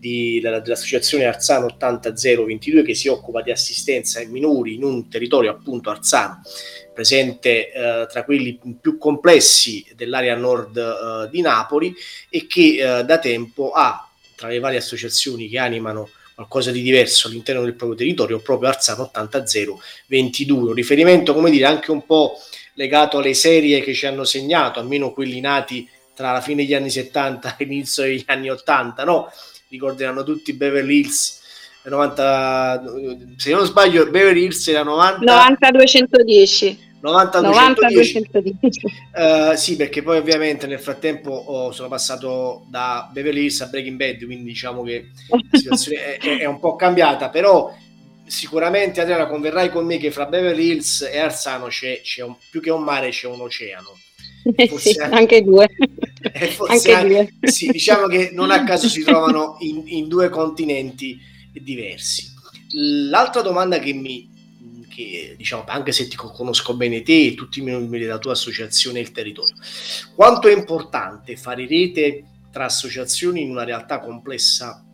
di- 0.00 0.40
della- 0.40 0.60
dell'associazione 0.60 1.26
Arzano 1.26 1.66
80022 1.66 2.82
che 2.82 2.94
si 2.94 3.08
occupa 3.08 3.42
di 3.42 3.50
assistenza 3.50 4.18
ai 4.18 4.28
minori 4.28 4.74
in 4.74 4.82
un 4.82 5.08
territorio 5.10 5.50
appunto 5.50 5.90
arzano 5.90 6.40
presente 6.94 7.70
eh, 7.70 8.06
tra 8.10 8.24
quelli 8.24 8.58
più 8.80 8.96
complessi 8.96 9.86
dell'area 9.94 10.34
nord 10.36 10.76
eh, 10.76 11.28
di 11.30 11.42
Napoli 11.42 11.94
e 12.30 12.46
che 12.46 12.98
eh, 12.98 13.04
da 13.04 13.18
tempo 13.18 13.72
ha 13.72 14.08
tra 14.34 14.48
le 14.48 14.58
varie 14.58 14.78
associazioni 14.78 15.48
che 15.48 15.58
animano 15.58 16.08
qualcosa 16.34 16.70
di 16.70 16.80
diverso 16.80 17.28
all'interno 17.28 17.62
del 17.62 17.74
proprio 17.74 17.98
territorio 17.98 18.40
proprio 18.40 18.70
Arzano 18.70 19.10
80022 19.12 20.68
un 20.68 20.72
riferimento 20.72 21.34
come 21.34 21.50
dire 21.50 21.66
anche 21.66 21.90
un 21.90 22.06
po' 22.06 22.38
legato 22.74 23.18
alle 23.18 23.34
serie 23.34 23.82
che 23.82 23.92
ci 23.92 24.06
hanno 24.06 24.24
segnato 24.24 24.80
almeno 24.80 25.12
quelli 25.12 25.40
nati 25.40 25.86
tra 26.14 26.32
la 26.32 26.40
fine 26.40 26.62
degli 26.62 26.74
anni 26.74 26.90
70 26.90 27.56
e 27.58 27.64
l'inizio 27.64 28.02
degli 28.02 28.24
anni 28.26 28.48
80 28.48 29.04
no? 29.04 29.30
Ricorderanno 29.70 30.22
tutti 30.24 30.52
Beverly 30.52 30.98
Hills 31.00 31.38
90 31.85 32.83
se 33.37 33.52
non 33.52 33.64
sbaglio 33.64 34.04
Beverly 34.11 34.44
Hills 34.44 34.68
era 34.68 34.83
90 34.83 35.18
9210 35.24 36.88
90 37.00 37.40
90 37.40 37.88
210 37.88 38.20
210 38.30 38.80
Eh, 39.14 39.56
sì, 39.56 39.76
perché 39.76 40.02
poi 40.02 40.18
ovviamente 40.18 40.66
nel 40.66 40.78
frattempo 40.80 41.30
oh, 41.30 41.72
sono 41.72 41.88
passato 41.88 42.66
da 42.68 43.09
Beverly 43.11 43.44
Hills 43.44 43.62
a 43.62 43.66
Breaking 43.68 43.96
Bad, 43.96 44.22
quindi 44.26 44.44
diciamo 44.44 44.83
che 44.83 45.09
la 45.30 45.59
situazione 45.59 46.16
è, 46.18 46.38
è- 46.40 46.44
un 46.44 46.61
po' 46.61 46.76
cambiata, 46.76 47.30
però 47.30 47.74
sicuramente 48.26 49.00
Adriana 49.00 49.26
converrai 49.26 49.70
con 49.70 49.87
me 49.87 49.96
che 49.96 50.11
fra 50.11 50.26
Beverly 50.26 50.72
Hills 50.72 51.09
e 51.11 51.18
Arzano 51.18 51.68
c'è, 51.68 52.02
c'è 52.02 52.22
un- 52.22 52.37
più 52.50 52.61
che 52.61 52.70
un 52.70 52.83
mare 52.83 53.09
c'è 53.11 53.26
un 53.26 53.40
oceano. 53.40 53.96
Eh 54.56 54.68
Forse 54.68 54.92
sì, 54.92 54.98
anche- 55.00 55.16
anche 55.16 55.42
due 55.42 55.68
E 56.20 56.48
forse 56.48 56.92
anche 56.92 57.33
sì, 57.42 57.70
diciamo 57.70 58.06
che 58.06 58.30
non 58.33 58.50
a 58.50 58.64
caso 58.64 58.88
si 58.88 59.02
trovano 59.04 59.56
in, 59.61 59.83
in 59.87 60.09
due 60.09 60.28
continenti 60.28 61.18
diversi. 61.52 62.28
L'altra 62.72 63.42
domanda 63.42 63.78
che 63.78 63.92
mi, 63.92 64.28
che 64.88 65.35
diciamo, 65.37 65.64
anche 65.66 65.92
se 65.92 66.09
ti 66.09 66.16
co- 66.16 66.30
conosco 66.30 66.74
bene 66.74 67.02
te 67.02 67.26
e 67.26 67.35
tutti 67.35 67.61
i 67.61 67.62
membri 67.62 68.00
della 68.00 68.18
tua 68.18 68.33
associazione 68.33 68.98
e 68.98 69.02
il 69.02 69.12
territorio, 69.12 69.54
quanto 70.14 70.48
è 70.48 70.54
importante 70.54 71.37
fare 71.37 71.66
rete 71.66 72.24
tra 72.52 72.64
associazioni 72.64 73.42
in 73.42 73.50
una 73.50 73.64
realtà 73.64 74.00
complessa 74.00 74.85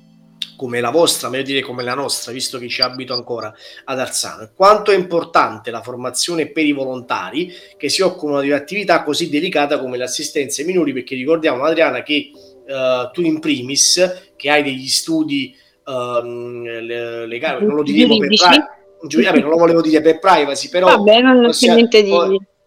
come 0.56 0.80
la 0.80 0.90
vostra, 0.90 1.28
meglio 1.28 1.44
dire 1.44 1.60
come 1.60 1.82
la 1.82 1.94
nostra, 1.94 2.32
visto 2.32 2.58
che 2.58 2.68
ci 2.68 2.82
abito 2.82 3.12
ancora 3.14 3.52
ad 3.84 3.98
Arzano, 4.00 4.50
quanto 4.54 4.90
è 4.90 4.96
importante 4.96 5.70
la 5.70 5.82
formazione 5.82 6.48
per 6.48 6.64
i 6.64 6.72
volontari 6.72 7.52
che 7.76 7.88
si 7.88 8.02
occupano 8.02 8.40
di 8.40 8.48
un'attività 8.48 9.02
così 9.02 9.28
delicata 9.28 9.78
come 9.78 9.96
l'assistenza 9.96 10.62
ai 10.62 10.66
minori, 10.66 10.92
perché 10.92 11.14
ricordiamo 11.14 11.62
Adriana 11.64 12.02
che 12.02 12.30
eh, 12.66 13.10
tu 13.12 13.20
in 13.22 13.38
primis, 13.38 14.32
che 14.34 14.50
hai 14.50 14.62
degli 14.62 14.88
studi 14.88 15.54
le- 15.86 17.26
legali, 17.26 17.64
non 17.64 17.76
lo 17.76 17.82
diremo 17.82 18.16
per 18.16 18.28
Giuridici? 18.28 18.48
pri- 18.48 19.08
giuri- 19.08 19.24
vabbè, 19.26 19.40
non 19.40 19.50
lo 19.50 19.56
volevo 19.56 19.80
dire 19.80 20.00
per 20.00 20.18
privacy, 20.18 20.68
però 20.68 20.86
vabbè 20.88 21.20
non 21.20 21.42
possiamo- 21.44 21.76
niente 21.76 22.02
di 22.02 22.10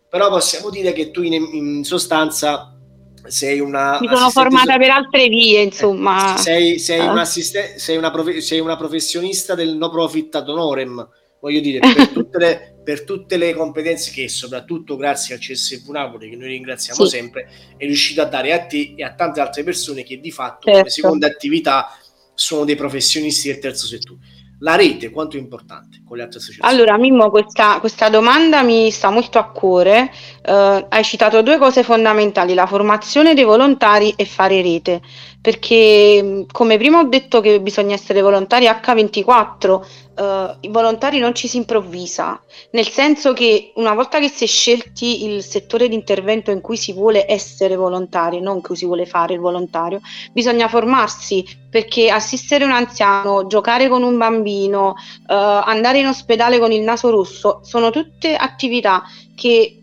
però 0.09 0.29
possiamo 0.29 0.69
dire 0.69 0.91
che 0.93 1.11
tu 1.11 1.21
in, 1.21 1.33
in 1.33 1.83
sostanza 1.83 2.78
sei 3.27 3.59
una 3.59 3.97
mi 3.99 4.07
sono 4.07 4.29
formata 4.29 4.73
so- 4.73 4.77
per 4.79 4.89
altre 4.89 5.27
vie 5.27 5.61
insomma 5.61 6.35
eh, 6.35 6.37
sei, 6.39 6.79
sei, 6.79 6.99
Ah. 6.99 7.11
un 7.11 7.17
assiste- 7.17 7.77
sei, 7.77 7.97
una 7.97 8.11
profe- 8.11 8.41
sei 8.41 8.59
una 8.59 8.77
professionista 8.77 9.55
del 9.55 9.75
no 9.75 9.89
profit 9.89 10.35
ad 10.35 10.49
honorem 10.49 11.07
voglio 11.41 11.59
dire 11.59 11.79
per 11.79 12.07
tutte, 12.11 12.37
le, 12.37 12.79
per 12.83 13.03
tutte 13.03 13.37
le 13.37 13.53
competenze 13.53 14.11
che 14.11 14.27
soprattutto 14.29 14.95
grazie 14.95 15.35
al 15.35 15.39
CSV 15.41 15.87
Napoli 15.89 16.29
che 16.29 16.35
noi 16.35 16.47
ringraziamo 16.49 17.03
Sì. 17.05 17.09
sempre 17.17 17.47
è 17.77 17.85
riuscito 17.85 18.21
a 18.21 18.25
dare 18.25 18.51
a 18.53 18.65
te 18.65 18.93
e 18.97 19.03
a 19.03 19.13
tante 19.13 19.39
altre 19.39 19.63
persone 19.63 20.03
che 20.03 20.19
di 20.19 20.31
fatto 20.31 20.61
Certo. 20.65 20.79
come 20.79 20.89
seconda 20.89 21.27
attività 21.27 21.87
sono 22.33 22.63
dei 22.65 22.75
professionisti 22.75 23.47
del 23.49 23.59
terzo 23.59 23.85
settore 23.85 24.19
la 24.59 24.75
rete 24.75 25.09
quanto 25.09 25.37
è 25.37 25.39
importante 25.39 26.01
con 26.05 26.17
le 26.17 26.23
altre 26.23 26.39
associazioni 26.39 26.73
Allora, 26.73 26.97
Mimmo, 26.97 27.29
questa, 27.29 27.79
questa 27.79 28.09
domanda 28.09 28.61
mi 28.61 28.91
sta 28.91 29.09
molto 29.09 29.39
a 29.39 29.49
cuore. 29.49 30.11
Eh, 30.41 30.85
hai 30.89 31.03
citato 31.03 31.41
due 31.41 31.57
cose 31.57 31.83
fondamentali, 31.83 32.53
la 32.53 32.65
formazione 32.65 33.33
dei 33.33 33.43
volontari 33.45 34.13
e 34.15 34.25
fare 34.25 34.61
rete. 34.61 35.01
Perché 35.41 36.45
come 36.51 36.77
prima 36.77 36.99
ho 36.99 37.05
detto 37.05 37.39
che 37.39 37.61
bisogna 37.61 37.93
essere 37.93 38.21
volontari 38.21 38.65
H24, 38.65 39.81
eh, 40.15 40.57
i 40.61 40.67
volontari 40.67 41.19
non 41.19 41.33
ci 41.33 41.47
si 41.47 41.57
improvvisa, 41.57 42.41
nel 42.71 42.87
senso 42.89 43.31
che 43.31 43.71
una 43.75 43.93
volta 43.93 44.19
che 44.19 44.27
si 44.27 44.43
è 44.43 44.47
scelti 44.47 45.25
il 45.25 45.41
settore 45.41 45.87
di 45.87 45.95
intervento 45.95 46.51
in 46.51 46.59
cui 46.59 46.75
si 46.75 46.91
vuole 46.91 47.25
essere 47.31 47.77
volontari, 47.77 48.41
non 48.41 48.61
che 48.61 48.75
si 48.75 48.85
vuole 48.85 49.05
fare 49.05 49.33
il 49.33 49.39
volontario, 49.39 50.01
bisogna 50.33 50.67
formarsi. 50.67 51.57
Perché 51.69 52.09
assistere 52.09 52.63
un 52.63 52.71
anziano, 52.71 53.45
giocare 53.45 53.89
con 53.89 54.01
un 54.01 54.17
bambino, 54.17 54.95
eh, 54.97 55.35
andare 55.35 55.99
in 55.99 56.07
ospedale 56.07 56.57
con 56.57 56.71
il 56.71 56.81
naso 56.81 57.11
rosso, 57.11 57.59
sono 57.61 57.91
tutte 57.91 58.35
attività 58.35 59.03
che 59.35 59.78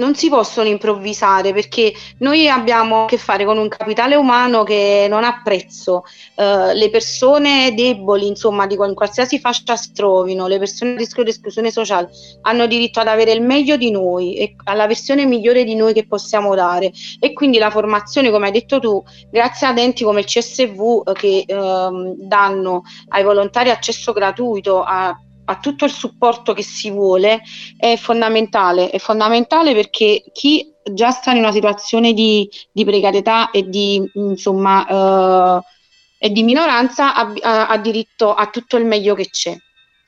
non 0.00 0.14
si 0.14 0.30
possono 0.30 0.66
improvvisare 0.66 1.52
perché 1.52 1.92
noi 2.18 2.48
abbiamo 2.48 3.04
a 3.04 3.06
che 3.06 3.18
fare 3.18 3.44
con 3.44 3.58
un 3.58 3.68
capitale 3.68 4.16
umano 4.16 4.64
che 4.64 5.06
non 5.08 5.22
ha 5.22 5.42
prezzo. 5.44 6.04
Uh, 6.34 6.72
le 6.72 6.88
persone 6.90 7.74
deboli, 7.74 8.26
insomma, 8.26 8.66
di 8.66 8.76
qualsiasi 8.76 9.38
fascia 9.38 9.76
si 9.76 9.92
trovino, 9.92 10.46
le 10.46 10.58
persone 10.58 10.94
a 10.94 10.96
rischio 10.96 11.22
di 11.22 11.30
esclusione 11.30 11.70
sociale, 11.70 12.08
hanno 12.42 12.66
diritto 12.66 12.98
ad 12.98 13.08
avere 13.08 13.32
il 13.32 13.42
meglio 13.42 13.76
di 13.76 13.90
noi 13.90 14.36
e 14.36 14.56
alla 14.64 14.86
versione 14.86 15.26
migliore 15.26 15.64
di 15.64 15.74
noi 15.74 15.92
che 15.92 16.06
possiamo 16.06 16.54
dare. 16.54 16.90
E 17.20 17.32
quindi 17.34 17.58
la 17.58 17.70
formazione, 17.70 18.30
come 18.30 18.46
hai 18.46 18.52
detto 18.52 18.80
tu, 18.80 19.02
grazie 19.30 19.66
ad 19.66 19.78
enti 19.78 20.02
come 20.02 20.20
il 20.20 20.26
CSV 20.26 21.02
eh, 21.06 21.12
che 21.12 21.44
uh, 21.46 22.16
danno 22.16 22.82
ai 23.08 23.22
volontari 23.22 23.68
accesso 23.68 24.12
gratuito 24.12 24.82
a 24.82 25.14
a 25.50 25.58
tutto 25.58 25.84
il 25.84 25.90
supporto 25.90 26.52
che 26.52 26.62
si 26.62 26.90
vuole 26.90 27.42
è 27.76 27.96
fondamentale, 27.96 28.90
è 28.90 28.98
fondamentale 28.98 29.74
perché 29.74 30.22
chi 30.32 30.72
già 30.92 31.10
sta 31.10 31.32
in 31.32 31.38
una 31.38 31.50
situazione 31.50 32.12
di, 32.12 32.48
di 32.72 32.84
precarietà 32.84 33.50
e 33.50 33.68
di, 33.68 34.08
insomma, 34.14 35.56
uh, 35.56 35.60
e 36.18 36.30
di 36.30 36.42
minoranza 36.44 37.14
ha, 37.14 37.66
ha 37.66 37.76
diritto 37.78 38.32
a 38.32 38.46
tutto 38.46 38.76
il 38.76 38.84
meglio 38.84 39.14
che 39.14 39.28
c'è. 39.28 39.56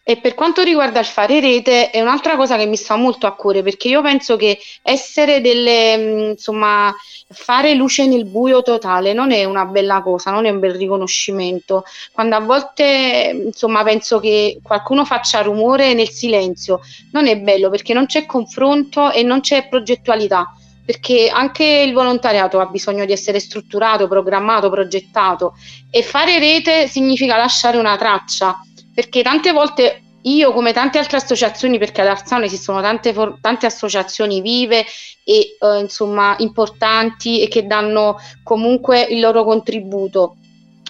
E 0.04 0.16
per 0.16 0.34
quanto 0.34 0.62
riguarda 0.62 0.98
il 0.98 1.06
fare 1.06 1.38
rete, 1.38 1.90
è 1.90 2.00
un'altra 2.00 2.34
cosa 2.34 2.56
che 2.56 2.66
mi 2.66 2.74
sta 2.76 2.96
molto 2.96 3.28
a 3.28 3.36
cuore 3.36 3.62
perché 3.62 3.86
io 3.86 4.02
penso 4.02 4.34
che 4.34 4.58
essere 4.82 5.40
delle, 5.40 5.96
mm, 5.96 6.30
insomma, 6.30 6.92
fare 7.28 7.74
luce 7.74 8.06
nel 8.08 8.24
buio 8.24 8.62
totale 8.62 9.12
non 9.12 9.30
è 9.30 9.44
una 9.44 9.64
bella 9.64 10.02
cosa, 10.02 10.32
non 10.32 10.44
è 10.44 10.50
un 10.50 10.58
bel 10.58 10.74
riconoscimento. 10.74 11.84
Quando 12.10 12.34
a 12.34 12.40
volte, 12.40 13.42
insomma, 13.44 13.84
penso 13.84 14.18
che 14.18 14.58
qualcuno 14.60 15.04
faccia 15.04 15.40
rumore 15.42 15.94
nel 15.94 16.10
silenzio, 16.10 16.80
non 17.12 17.28
è 17.28 17.38
bello 17.38 17.70
perché 17.70 17.94
non 17.94 18.06
c'è 18.06 18.26
confronto 18.26 19.12
e 19.12 19.22
non 19.22 19.40
c'è 19.40 19.68
progettualità. 19.68 20.52
Perché 20.84 21.28
anche 21.32 21.64
il 21.64 21.92
volontariato 21.92 22.58
ha 22.58 22.66
bisogno 22.66 23.04
di 23.04 23.12
essere 23.12 23.38
strutturato, 23.38 24.08
programmato, 24.08 24.68
progettato. 24.68 25.54
E 25.90 26.02
fare 26.02 26.40
rete 26.40 26.88
significa 26.88 27.36
lasciare 27.36 27.78
una 27.78 27.96
traccia 27.96 28.58
perché 28.94 29.22
tante 29.22 29.52
volte 29.52 30.02
io 30.22 30.52
come 30.52 30.72
tante 30.72 30.98
altre 30.98 31.16
associazioni, 31.16 31.78
perché 31.78 32.00
ad 32.00 32.06
Arzano 32.08 32.44
esistono 32.44 32.80
tante, 32.80 33.12
for- 33.12 33.38
tante 33.40 33.66
associazioni 33.66 34.40
vive 34.40 34.84
e 35.24 35.56
eh, 35.58 35.78
insomma 35.80 36.36
importanti 36.38 37.40
e 37.40 37.48
che 37.48 37.66
danno 37.66 38.16
comunque 38.42 39.00
il 39.02 39.20
loro 39.20 39.44
contributo 39.44 40.36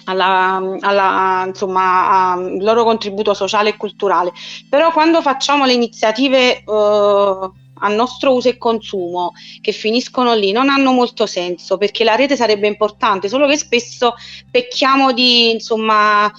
alla, 0.05 0.61
alla, 0.81 1.45
insomma, 1.47 2.33
al 2.33 2.61
loro 2.61 2.83
contributo 2.83 3.33
sociale 3.33 3.69
e 3.69 3.77
culturale. 3.77 4.31
Però 4.69 4.91
quando 4.91 5.21
facciamo 5.21 5.65
le 5.65 5.73
iniziative 5.73 6.57
eh, 6.57 6.63
a 6.65 7.87
nostro 7.89 8.33
uso 8.33 8.49
e 8.49 8.57
consumo 8.57 9.31
che 9.61 9.71
finiscono 9.71 10.33
lì 10.33 10.51
non 10.51 10.69
hanno 10.69 10.91
molto 10.91 11.25
senso 11.25 11.77
perché 11.77 12.03
la 12.03 12.15
rete 12.15 12.35
sarebbe 12.35 12.67
importante, 12.67 13.29
solo 13.29 13.47
che 13.47 13.57
spesso 13.57 14.13
pecchiamo 14.51 15.11
di 15.11 15.51
insomma 15.51 16.31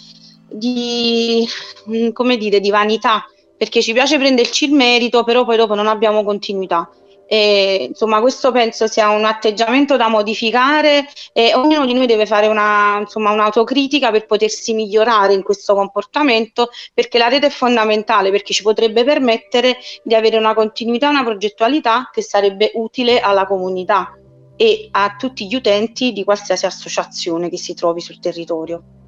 di, 0.48 1.46
mm, 1.90 2.10
come 2.10 2.36
dire, 2.36 2.60
di 2.60 2.70
vanità, 2.70 3.24
perché 3.56 3.82
ci 3.82 3.92
piace 3.92 4.18
prenderci 4.18 4.66
il 4.66 4.72
merito, 4.72 5.24
però 5.24 5.44
poi 5.44 5.56
dopo 5.56 5.74
non 5.74 5.86
abbiamo 5.86 6.24
continuità. 6.24 6.88
E, 7.26 7.86
insomma, 7.88 8.20
questo 8.20 8.52
penso 8.52 8.86
sia 8.86 9.08
un 9.08 9.24
atteggiamento 9.24 9.96
da 9.96 10.08
modificare 10.08 11.06
e 11.32 11.54
ognuno 11.54 11.86
di 11.86 11.94
noi 11.94 12.06
deve 12.06 12.26
fare 12.26 12.46
una, 12.46 12.98
insomma, 13.00 13.30
un'autocritica 13.32 14.10
per 14.10 14.26
potersi 14.26 14.74
migliorare 14.74 15.32
in 15.32 15.42
questo 15.42 15.74
comportamento, 15.74 16.68
perché 16.92 17.18
la 17.18 17.28
rete 17.28 17.46
è 17.46 17.50
fondamentale, 17.50 18.30
perché 18.30 18.52
ci 18.52 18.62
potrebbe 18.62 19.04
permettere 19.04 19.78
di 20.02 20.14
avere 20.14 20.36
una 20.36 20.54
continuità, 20.54 21.08
una 21.08 21.24
progettualità 21.24 22.10
che 22.12 22.22
sarebbe 22.22 22.72
utile 22.74 23.20
alla 23.20 23.46
comunità 23.46 24.16
e 24.56 24.88
a 24.90 25.16
tutti 25.18 25.46
gli 25.46 25.54
utenti 25.54 26.12
di 26.12 26.22
qualsiasi 26.22 26.66
associazione 26.66 27.48
che 27.48 27.58
si 27.58 27.74
trovi 27.74 28.00
sul 28.00 28.20
territorio. 28.20 29.03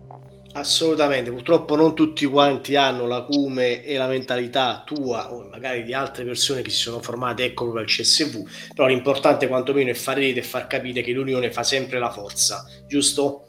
Assolutamente, 0.56 1.30
purtroppo 1.30 1.76
non 1.76 1.94
tutti 1.94 2.24
quanti 2.24 2.76
hanno 2.76 3.06
l'acume 3.06 3.84
e 3.84 3.98
la 3.98 4.06
mentalità 4.06 4.84
tua 4.86 5.30
o 5.30 5.46
magari 5.50 5.84
di 5.84 5.92
altre 5.92 6.24
persone 6.24 6.62
che 6.62 6.70
si 6.70 6.78
sono 6.78 7.02
formate 7.02 7.44
ecco 7.44 7.64
proprio 7.64 7.82
al 7.82 7.90
CSV, 7.90 8.72
però 8.74 8.88
l'importante 8.88 9.48
quantomeno 9.48 9.90
è 9.90 9.94
fare 9.94 10.20
rete 10.20 10.38
e 10.38 10.42
far 10.42 10.66
capire 10.66 11.02
che 11.02 11.12
l'unione 11.12 11.52
fa 11.52 11.62
sempre 11.62 11.98
la 11.98 12.10
forza, 12.10 12.64
giusto? 12.88 13.48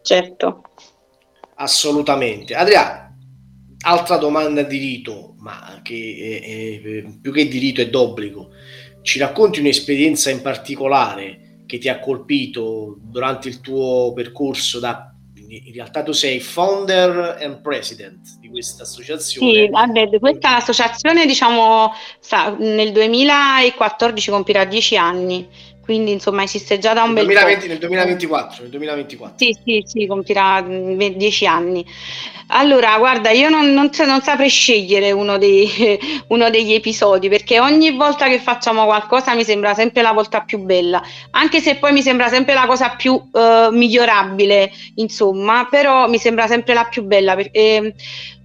Certo. 0.00 0.62
Assolutamente. 1.56 2.54
Adriano, 2.54 3.18
altra 3.82 4.16
domanda 4.16 4.62
di 4.62 4.78
rito, 4.78 5.34
ma 5.40 5.80
che 5.82 6.40
è, 6.42 7.04
è, 7.04 7.18
più 7.20 7.32
che 7.32 7.48
di 7.48 7.58
rito 7.58 7.82
è 7.82 7.90
d'obbligo. 7.90 8.48
Ci 9.02 9.18
racconti 9.18 9.60
un'esperienza 9.60 10.30
in 10.30 10.40
particolare 10.40 11.64
che 11.66 11.76
ti 11.76 11.90
ha 11.90 12.00
colpito 12.00 12.96
durante 12.98 13.48
il 13.48 13.60
tuo 13.60 14.14
percorso 14.14 14.80
da 14.80 15.09
in 15.50 15.72
realtà 15.72 16.02
tu 16.02 16.12
sei 16.12 16.40
founder 16.40 17.38
and 17.42 17.60
president 17.60 18.38
di 18.38 18.48
questa 18.48 18.84
associazione. 18.84 19.52
Sì, 19.52 19.68
vabbè, 19.68 20.18
questa 20.18 20.56
associazione 20.56 21.26
diciamo 21.26 21.92
nel 22.58 22.92
2014 22.92 24.30
compirà 24.30 24.64
10 24.64 24.96
anni 24.96 25.48
quindi 25.90 26.12
insomma 26.12 26.44
esiste 26.44 26.78
già 26.78 26.92
da 26.92 27.02
un 27.02 27.14
bel 27.14 27.24
2020, 27.24 27.62
po'. 27.62 27.66
Nel 27.66 27.78
2024, 27.80 28.62
nel 28.62 28.70
2024. 28.70 29.36
Sì, 29.36 29.58
sì, 29.64 29.82
sì, 29.84 30.06
compirà 30.06 30.64
dieci 30.64 31.46
anni. 31.46 31.84
Allora, 32.52 32.96
guarda, 32.98 33.30
io 33.30 33.48
non, 33.48 33.72
non, 33.72 33.90
non 34.06 34.20
saprei 34.20 34.48
scegliere 34.48 35.10
uno, 35.10 35.36
dei, 35.36 35.98
uno, 36.28 36.48
degli 36.48 36.74
episodi 36.74 37.28
perché 37.28 37.58
ogni 37.58 37.90
volta 37.90 38.28
che 38.28 38.38
facciamo 38.38 38.84
qualcosa 38.84 39.34
mi 39.34 39.42
sembra 39.42 39.74
sempre 39.74 40.02
la 40.02 40.12
volta 40.12 40.42
più 40.42 40.58
bella, 40.58 41.02
anche 41.32 41.60
se 41.60 41.74
poi 41.74 41.90
mi 41.90 42.02
sembra 42.02 42.28
sempre 42.28 42.54
la 42.54 42.66
cosa 42.66 42.90
più 42.90 43.14
uh, 43.14 43.72
migliorabile, 43.72 44.70
insomma, 44.94 45.66
però 45.68 46.08
mi 46.08 46.18
sembra 46.18 46.46
sempre 46.46 46.72
la 46.72 46.84
più 46.84 47.02
bella. 47.02 47.34
Perché, 47.34 47.58
eh, 47.58 47.94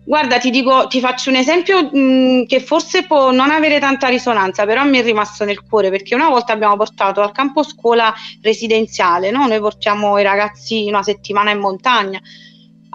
Guarda, 0.08 0.38
ti 0.38 0.52
dico, 0.52 0.86
ti 0.86 1.00
faccio 1.00 1.32
un 1.32 1.36
esempio 1.36 1.90
mh, 1.92 1.98
mm, 1.98 2.44
che 2.46 2.60
forse 2.60 3.08
può 3.08 3.32
non 3.32 3.50
avere 3.50 3.80
tanta 3.80 4.08
risonanza, 4.08 4.64
però 4.64 4.84
mi 4.84 5.00
è 5.00 5.04
rimasto 5.04 5.46
nel 5.46 5.64
cuore 5.64 5.90
perché 5.90 6.14
una 6.14 6.30
volta 6.30 6.54
abbiamo 6.54 6.78
portato 6.78 7.22
al 7.22 7.32
campo 7.32 7.64
scuola 7.64 8.14
residenziale, 8.42 9.32
no? 9.32 9.48
noi 9.48 9.60
portiamo 9.60 10.20
i 10.20 10.24
ragazzi 10.24 10.86
una 10.88 11.02
settimana 11.02 11.50
in 11.50 11.60
montagna. 11.60 12.22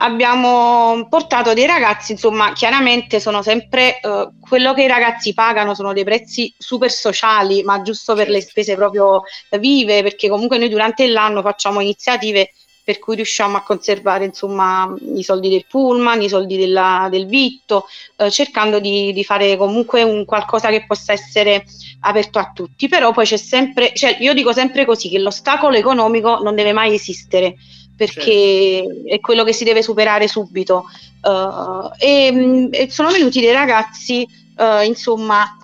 Abbiamo 0.03 1.09
portato 1.11 1.53
dei 1.53 1.67
ragazzi, 1.67 2.13
insomma, 2.13 2.53
chiaramente 2.53 3.19
sono 3.19 3.43
sempre 3.43 4.01
eh, 4.01 4.29
quello 4.41 4.73
che 4.73 4.85
i 4.85 4.87
ragazzi 4.87 5.35
pagano 5.35 5.75
sono 5.75 5.93
dei 5.93 6.05
prezzi 6.05 6.55
super 6.57 6.91
sociali, 6.91 7.63
ma 7.65 7.83
giusto 7.83 8.15
per 8.15 8.29
le 8.29 8.39
certo. 8.39 8.51
spese 8.51 8.77
proprio 8.77 9.23
vive, 9.59 10.03
perché 10.03 10.29
comunque 10.29 10.59
noi 10.59 10.69
durante 10.71 11.07
l'anno 11.09 11.43
facciamo 11.43 11.81
iniziative 11.81 12.53
per 12.91 12.99
cui 12.99 13.15
riusciamo 13.15 13.57
a 13.57 13.63
conservare 13.63 14.25
insomma 14.25 14.93
i 15.15 15.23
soldi 15.23 15.49
del 15.49 15.65
pullman, 15.69 16.21
i 16.23 16.29
soldi 16.29 16.57
della, 16.57 17.07
del 17.09 17.27
vitto, 17.27 17.87
eh, 18.17 18.33
cercando 18.33 18.81
di, 18.81 19.13
di, 19.13 19.23
fare 19.23 19.57
comunque 19.57 20.03
un 20.03 20.25
qualcosa 20.25 20.71
che 20.71 20.87
possa 20.89 21.13
essere 21.13 21.65
aperto 22.01 22.41
a 22.41 22.51
tutti. 22.53 22.89
Però 22.89 23.13
poi 23.13 23.27
c'è 23.27 23.37
sempre, 23.37 23.93
cioè 23.95 24.17
io 24.19 24.35
dico 24.35 24.53
sempre 24.53 24.85
così, 24.85 25.09
che 25.09 25.21
l'ostacolo 25.21 25.77
economico 25.77 26.43
non 26.43 26.57
deve 26.57 26.73
mai 26.73 26.95
esistere 26.95 27.55
perché 27.97 28.83
certo. 28.85 29.09
è 29.09 29.21
quello 29.21 29.45
che 29.45 29.53
si 29.53 29.63
deve 29.63 29.83
superare 29.83 30.27
subito. 30.27 30.87
Uh, 31.23 31.93
e, 31.97 32.69
e, 32.73 32.91
sono 32.91 33.11
venuti 33.13 33.41
dei 33.41 33.53
ragazzi, 33.53 34.27
uh, 34.57 34.83
insomma, 34.85 35.57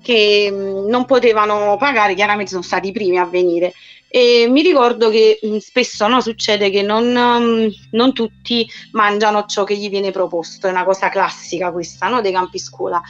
che 0.00 0.48
non 0.52 1.06
potevano 1.06 1.76
pagare, 1.76 2.14
chiaramente 2.14 2.52
sono 2.52 2.62
stati 2.62 2.88
i 2.88 2.92
primi 2.92 3.18
a 3.18 3.24
venire. 3.24 3.72
E 4.10 4.46
mi 4.48 4.62
ricordo 4.62 5.10
che 5.10 5.38
mh, 5.42 5.48
mm, 5.48 5.56
spesso 5.58 6.08
no, 6.08 6.20
succede 6.22 6.70
che 6.70 6.80
non, 6.80 7.14
um, 7.14 7.70
non, 7.90 8.14
tutti 8.14 8.66
mangiano 8.92 9.44
ciò 9.44 9.64
che 9.64 9.76
gli 9.76 9.90
viene 9.90 10.10
proposto, 10.10 10.66
è 10.66 10.70
una 10.70 10.84
cosa 10.84 11.10
classica 11.10 11.70
questa 11.70 12.08
no, 12.08 12.22
dei 12.22 12.32
campi 12.32 12.58
scuola. 12.58 13.02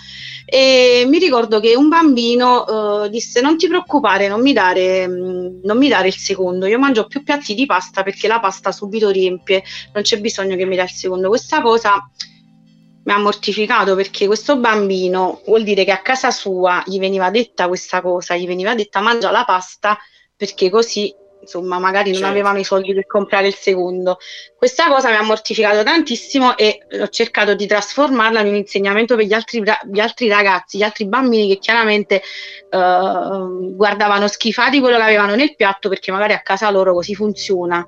E 0.45 1.05
mi 1.07 1.19
ricordo 1.19 1.61
che 1.61 1.77
un 1.77 1.89
bambino 1.89 2.65
uh, 2.65 3.09
disse: 3.09 3.41
Non 3.41 3.57
ti 3.57 3.69
preoccupare, 3.69 4.27
non 4.27 4.41
mi, 4.41 4.53
dare, 4.53 5.07
mh, 5.07 5.13
mm, 5.13 5.61
non 5.63 5.79
mi 5.79 5.89
dare 5.89 6.09
il 6.09 6.17
secondo, 6.17 6.67
io 6.67 6.79
mangio 6.79 7.07
più 7.07 7.23
piatti 7.23 7.55
di 7.55 7.65
pasta 7.65 8.03
perché 8.03 8.27
la 8.27 8.41
pasta 8.41 8.73
subito 8.73 9.11
riempie, 9.11 9.63
non 9.93 10.03
c'è 10.03 10.19
bisogno 10.19 10.57
che 10.57 10.65
mi 10.65 10.75
dai 10.75 10.87
il 10.87 10.91
secondo. 10.91 11.29
Questa 11.29 11.63
cosa 11.63 12.11
mi 13.05 13.13
ha 13.13 13.19
mortificato 13.19 13.95
perché 13.95 14.27
questo 14.27 14.59
bambino 14.59 15.41
vuol 15.47 15.63
dire 15.63 15.85
che 15.85 15.93
a 15.93 16.03
casa 16.03 16.31
sua 16.31 16.83
gli 16.85 16.99
veniva 16.99 17.31
detta 17.31 17.69
questa 17.69 18.03
cosa, 18.03 18.37
gli 18.37 18.47
veniva 18.47 18.75
detta 18.75 19.01
mangia 19.01 19.31
la 19.31 19.45
pasta 19.45 19.97
perché 20.39 20.71
così 20.71 21.13
insomma, 21.41 21.79
magari 21.79 22.11
non 22.11 22.21
Certo. 22.21 22.33
avevano 22.33 22.59
i 22.59 22.65
soldi 22.65 22.95
per 22.95 23.07
comprare 23.07 23.49
il 23.49 23.55
secondo. 23.55 24.19
Questa 24.57 24.89
cosa 24.89 25.11
mi 25.11 25.17
ha 25.17 25.23
mortificato 25.23 25.83
tantissimo 25.83 26.57
e 26.57 26.81
ho 27.01 27.09
cercato 27.09 27.55
di 27.55 27.67
trasformarla 27.67 28.41
in 28.41 28.49
un 28.49 28.55
insegnamento 28.55 29.17
per 29.17 29.25
gli 29.25 29.33
altri, 29.33 29.63
gli 29.63 30.01
altri 30.01 30.29
ragazzi, 30.29 30.79
gli 30.79 30.83
altri 30.83 31.07
bambini 31.07 31.49
che 31.49 31.59
chiaramente 31.59 32.17
eh, 32.17 32.23
guardavano 32.71 34.29
schifati 34.29 34.81
quello 34.81 34.97
che 34.97 35.03
avevano 35.03 35.35
nel 35.35 35.57
piatto 35.57 35.89
perché 35.89 36.13
magari 36.13 36.35
a 36.35 36.41
casa 36.41 36.71
loro 36.71 36.93
così 36.95 37.15
funziona. 37.15 37.87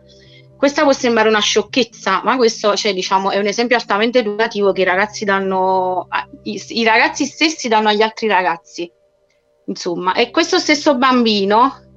Questa 0.57 0.83
può 0.83 0.93
sembrare 0.93 1.29
una 1.29 1.41
sciocchezza, 1.41 2.21
ma 2.23 2.37
questo 2.37 2.77
cioè, 2.77 2.93
diciamo, 2.93 3.31
è 3.31 3.39
un 3.39 3.47
esempio 3.47 3.77
altamente 3.77 4.19
educativo 4.19 4.73
che 4.73 4.83
i 4.83 4.85
ragazzi 4.85 5.25
danno, 5.25 6.07
i, 6.43 6.63
i 6.69 6.85
ragazzi 6.85 7.25
stessi 7.25 7.67
danno 7.69 7.89
agli 7.89 8.03
altri 8.03 8.27
ragazzi. 8.27 8.91
Insomma, 9.67 10.13
e 10.15 10.31
questo 10.31 10.59
stesso 10.59 10.97
bambino 10.97 11.90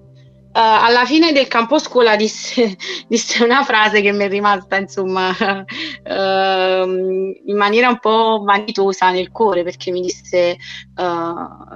alla 0.59 1.05
fine 1.05 1.31
del 1.31 1.47
campo 1.47 1.79
scuola 1.79 2.15
disse, 2.15 2.75
disse 3.07 3.43
una 3.43 3.63
frase 3.63 4.01
che 4.01 4.11
mi 4.11 4.25
è 4.25 4.29
rimasta 4.29 4.77
insomma 4.77 5.33
ehm, 6.03 7.33
in 7.45 7.57
maniera 7.57 7.89
un 7.89 7.99
po' 7.99 8.41
vanitosa 8.43 9.11
nel 9.11 9.31
cuore 9.31 9.63
perché 9.63 9.91
mi 9.91 10.01
disse 10.01 10.37
eh, 10.37 10.57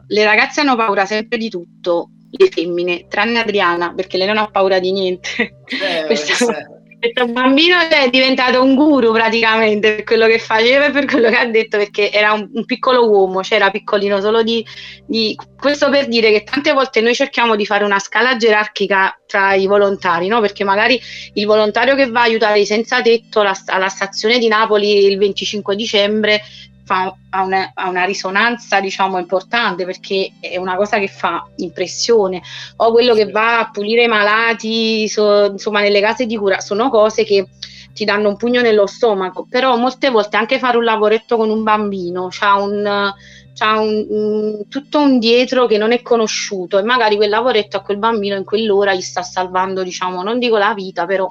le 0.08 0.24
ragazze 0.24 0.62
hanno 0.62 0.76
paura 0.76 1.06
sempre 1.06 1.38
di 1.38 1.50
tutto 1.50 2.10
le 2.30 2.50
femmine 2.50 3.08
tranne 3.08 3.40
Adriana 3.40 3.94
perché 3.94 4.18
lei 4.18 4.28
non 4.28 4.38
ha 4.38 4.48
paura 4.48 4.80
di 4.80 4.92
niente. 4.92 5.56
Eh, 5.66 6.06
questa- 6.08 6.77
questo 7.00 7.28
bambino 7.28 7.78
è 7.80 8.10
diventato 8.10 8.64
un 8.64 8.74
guru 8.74 9.12
praticamente 9.12 9.96
per 9.96 10.04
quello 10.04 10.26
che 10.26 10.40
faceva 10.40 10.86
e 10.88 10.92
per 10.92 11.06
quello 11.06 11.30
che 11.30 11.38
ha 11.38 11.46
detto 11.46 11.78
perché 11.78 12.12
era 12.12 12.34
un, 12.34 12.50
un 12.52 12.66
piccolo 12.66 13.08
uomo, 13.08 13.44
cioè 13.44 13.58
era 13.58 13.70
piccolino 13.70 14.20
solo 14.20 14.42
di, 14.42 14.66
di- 15.06 15.38
Questo 15.58 15.90
per 15.90 16.08
dire 16.08 16.32
che 16.32 16.44
tante 16.44 16.74
volte 16.74 17.02
noi 17.02 17.14
cerchiamo 17.14 17.56
di 17.56 17.66
fare 17.66 17.84
una 17.84 18.00
scala 18.00 18.36
gerarchica 18.36 19.20
tra 19.28 19.54
i 19.54 19.68
volontari, 19.68 20.28
no? 20.28 20.42
perché 20.42 20.64
magari 20.64 21.00
il 21.34 21.46
volontario 21.46 21.96
che 21.96 22.10
va 22.10 22.22
a 22.22 22.24
aiutare 22.24 22.60
i 22.60 22.66
senza 22.66 23.02
tetto 23.02 23.42
alla, 23.42 23.56
alla 23.68 23.90
stazione 23.90 24.40
di 24.40 24.48
Napoli 24.48 25.06
il 25.06 25.18
25 25.18 25.76
dicembre 25.76 26.42
fa, 26.88 27.14
ha, 27.32 27.44
una, 27.44 27.72
ha 27.76 27.90
una 27.90 28.06
risonanza 28.06 28.80
diciamo 28.80 29.20
importante 29.20 29.86
perché 29.86 30.32
è 30.40 30.56
una 30.58 30.76
cosa 30.78 30.98
che 30.98 31.10
fa 31.10 31.46
impressione. 31.58 32.42
O 32.78 32.92
quello 32.92 33.14
che 33.14 33.30
va 33.30 33.60
a 33.60 33.70
pulire 33.70 34.04
i 34.04 34.08
malati 34.08 35.08
so- 35.10 35.46
insomma 35.52 35.82
nelle 35.82 36.00
case 36.00 36.26
di 36.26 36.38
cura 36.38 36.60
sono 36.62 36.90
cose 36.90 37.26
che 37.26 37.46
ti 37.94 38.06
danno 38.06 38.30
un 38.30 38.38
pugno 38.38 38.62
nello 38.62 38.88
stomaco. 38.88 39.46
Però 39.50 39.76
molte 39.76 40.10
volte 40.10 40.38
anche 40.38 40.60
fare 40.60 40.78
un 40.78 40.86
lavoretto 40.86 41.36
con 41.36 41.50
un 41.50 41.64
bambino 41.64 42.30
c'ha 42.32 42.56
un 42.56 43.14
c'ha 43.54 43.80
un, 43.80 44.06
un- 44.10 44.68
tutto 44.70 45.00
un 45.00 45.18
dietro 45.20 45.66
che 45.66 45.78
non 45.78 45.92
è 45.92 46.02
conosciuto 46.04 46.78
e 46.78 46.84
magari 46.84 47.16
quel 47.16 47.30
lavoretto 47.30 47.78
a 47.78 47.82
quel 47.82 47.98
bambino 47.98 48.36
in 48.36 48.44
quell'ora 48.44 48.94
gli 48.94 49.02
sta 49.02 49.24
salvando 49.24 49.82
diciamo 49.82 50.22
non 50.22 50.38
dico 50.38 50.58
la 50.58 50.76
vita 50.76 51.08
però 51.08 51.28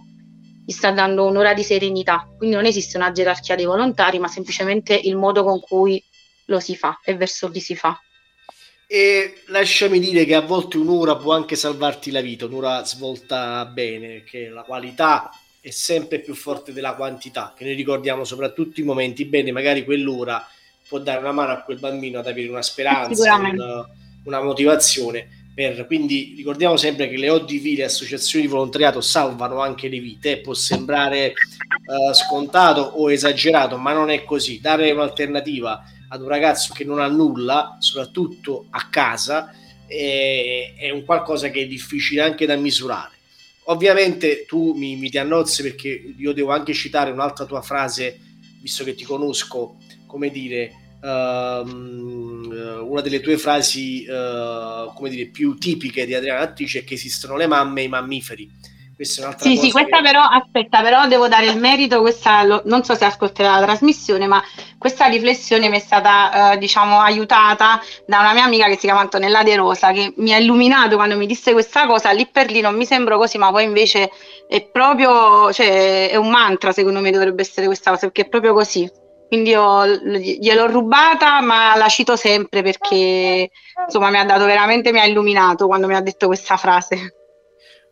gli 0.67 0.73
sta 0.73 0.91
dando 0.93 1.25
un'ora 1.27 1.55
di 1.55 1.63
serenità 1.65 2.29
quindi 2.37 2.57
non 2.57 2.67
esiste 2.67 2.97
una 2.99 3.13
gerarchia 3.13 3.55
dei 3.57 3.65
volontari 3.67 4.19
ma 4.19 4.29
semplicemente 4.29 4.95
il 4.95 5.17
modo 5.17 5.45
con 5.45 5.61
cui 5.61 6.05
lo 6.47 6.61
si 6.61 6.77
fa 6.77 7.01
e 7.05 7.17
verso 7.17 7.51
chi 7.51 7.61
si 7.61 7.77
fa 7.77 7.99
E 8.89 9.43
lasciami 9.47 9.99
dire 9.99 10.25
che 10.25 10.35
a 10.35 10.41
volte 10.41 10.77
un'ora 10.79 11.17
può 11.17 11.35
anche 11.35 11.57
salvarti 11.57 12.11
la 12.13 12.21
vita, 12.21 12.47
un'ora 12.47 12.85
svolta 12.85 13.65
bene, 13.67 14.23
che 14.23 14.49
la 14.49 14.63
qualità 14.63 15.29
è 15.61 15.71
sempre 15.71 16.21
più 16.21 16.35
forte 16.35 16.73
della 16.73 16.95
quantità, 16.95 17.53
che 17.57 17.65
noi 17.65 17.75
ricordiamo 17.75 18.23
soprattutto 18.25 18.81
i 18.81 18.85
momenti 18.85 19.25
bene, 19.25 19.51
magari 19.51 19.85
quell'ora 19.85 20.47
può 20.87 21.01
dare 21.01 21.19
una 21.19 21.33
mano 21.33 21.53
a 21.53 21.63
quel 21.63 21.81
bambino 21.81 22.21
ad 22.21 22.29
avere 22.29 22.49
una 22.49 22.63
speranza, 22.63 23.25
Sicuramente. 23.25 23.63
un- 23.63 23.85
una 24.25 24.41
motivazione. 24.43 25.29
Per, 25.57 25.87
quindi 25.87 26.35
ricordiamo 26.37 26.77
sempre 26.77 27.09
che 27.09 27.17
le 27.17 27.31
ODV, 27.31 27.77
le 27.79 27.85
associazioni 27.85 28.45
di 28.45 28.51
volontariato, 28.51 29.01
salvano 29.01 29.61
anche 29.61 29.89
le 29.89 30.01
vite. 30.01 30.41
Può 30.41 30.53
sembrare 30.53 31.29
eh, 31.29 32.13
scontato 32.13 32.83
o 32.83 33.11
esagerato, 33.11 33.79
ma 33.79 33.95
non 33.95 34.11
è 34.11 34.23
così. 34.25 34.61
Dare 34.61 34.91
un'alternativa 34.91 35.83
ad 36.09 36.21
un 36.21 36.29
ragazzo 36.29 36.75
che 36.75 36.85
non 36.85 37.01
ha 37.01 37.07
nulla, 37.07 37.79
soprattutto 37.81 38.67
a 38.69 38.91
casa, 38.91 39.51
è, 39.87 40.75
è 40.77 40.91
un 40.91 41.07
qualcosa 41.07 41.49
che 41.49 41.63
è 41.63 41.67
difficile 41.67 42.21
anche 42.21 42.45
da 42.45 42.57
misurare. 42.57 43.15
Ovviamente 43.69 44.45
tu 44.45 44.75
mi, 44.75 44.97
mi 44.97 45.09
ti 45.09 45.17
annozzi 45.17 45.63
perché 45.63 45.89
io 46.19 46.35
devo 46.35 46.51
anche 46.51 46.75
citare 46.75 47.11
un'altra 47.11 47.47
tua 47.47 47.63
frase, 47.63 48.19
visto 48.61 48.85
che 48.85 48.95
ti 48.95 49.05
conosco, 49.05 49.79
come 50.07 50.29
dire, 50.29 50.86
una 51.11 53.01
delle 53.01 53.21
tue 53.21 53.37
frasi 53.39 54.05
eh, 54.05 54.91
come 54.95 55.09
dire, 55.11 55.27
più 55.31 55.57
tipiche 55.59 56.07
di 56.07 56.15
Adriana 56.15 56.41
Attrice 56.41 56.81
è 56.81 56.85
che 56.85 56.95
esistono 56.95 57.37
le 57.37 57.47
mamme 57.47 57.83
e 57.83 57.85
i 57.85 57.89
mammiferi. 57.89 58.49
Questa 58.95 59.21
è 59.23 59.25
un'altra 59.25 59.51
Sì, 59.51 59.51
cosa 59.51 59.67
sì, 59.67 59.71
questa 59.71 59.97
che- 59.97 60.03
però, 60.03 60.23
aspetta, 60.23 60.81
però 60.83 61.07
devo 61.07 61.29
dare 61.29 61.47
il 61.47 61.59
merito, 61.59 62.01
questa, 62.01 62.43
lo- 62.43 62.63
non 62.65 62.83
so 62.85 62.95
se 62.95 63.05
ascolterà 63.05 63.59
la 63.59 63.65
trasmissione, 63.67 64.27
ma 64.27 64.43
questa 64.79 65.07
riflessione 65.07 65.69
mi 65.69 65.77
è 65.77 65.81
stata, 65.81 66.53
eh, 66.55 66.59
diciamo, 66.59 67.01
aiutata 67.01 67.79
da 68.07 68.21
una 68.21 68.33
mia 68.33 68.45
amica 68.45 68.65
che 68.67 68.73
si 68.75 68.87
chiama 68.87 69.01
Antonella 69.01 69.43
De 69.43 69.55
Rosa, 69.57 69.93
che 69.93 70.15
mi 70.17 70.33
ha 70.33 70.39
illuminato 70.39 70.97
quando 70.97 71.17
mi 71.19 71.27
disse 71.27 71.53
questa 71.53 71.87
cosa, 71.87 72.11
lì 72.13 72.27
per 72.27 72.51
lì 72.51 72.61
non 72.63 72.75
mi 72.77 72.87
sembrò 72.87 73.19
così, 73.19 73.37
ma 73.39 73.51
poi 73.51 73.65
invece 73.65 74.11
è 74.49 74.63
proprio, 74.71 75.53
cioè, 75.53 76.09
è 76.11 76.17
un 76.17 76.31
mantra, 76.31 76.73
secondo 76.73 77.01
me 77.01 77.11
dovrebbe 77.11 77.43
essere 77.43 77.67
questa 77.67 77.91
cosa, 77.91 78.07
perché 78.07 78.23
è 78.23 78.29
proprio 78.29 78.55
così. 78.55 78.91
Quindi 79.29 79.51
io 79.51 79.87
gliel'ho 79.87 80.67
rubata, 80.67 81.41
ma 81.41 81.77
la 81.77 81.89
cito 81.89 82.15
sempre 82.17 82.63
perché, 82.63 83.51
insomma, 83.85 84.11
mi 84.11 84.19
ha 84.19 84.25
dato 84.25 84.45
veramente, 84.45 84.93
mi 84.93 85.01
ha 85.01 85.05
illuminato 85.05 85.67
quando 85.67 85.87
mi 85.87 85.95
ha 85.95 86.01
detto 86.01 86.27
questa 86.27 86.57
frase. 86.57 87.15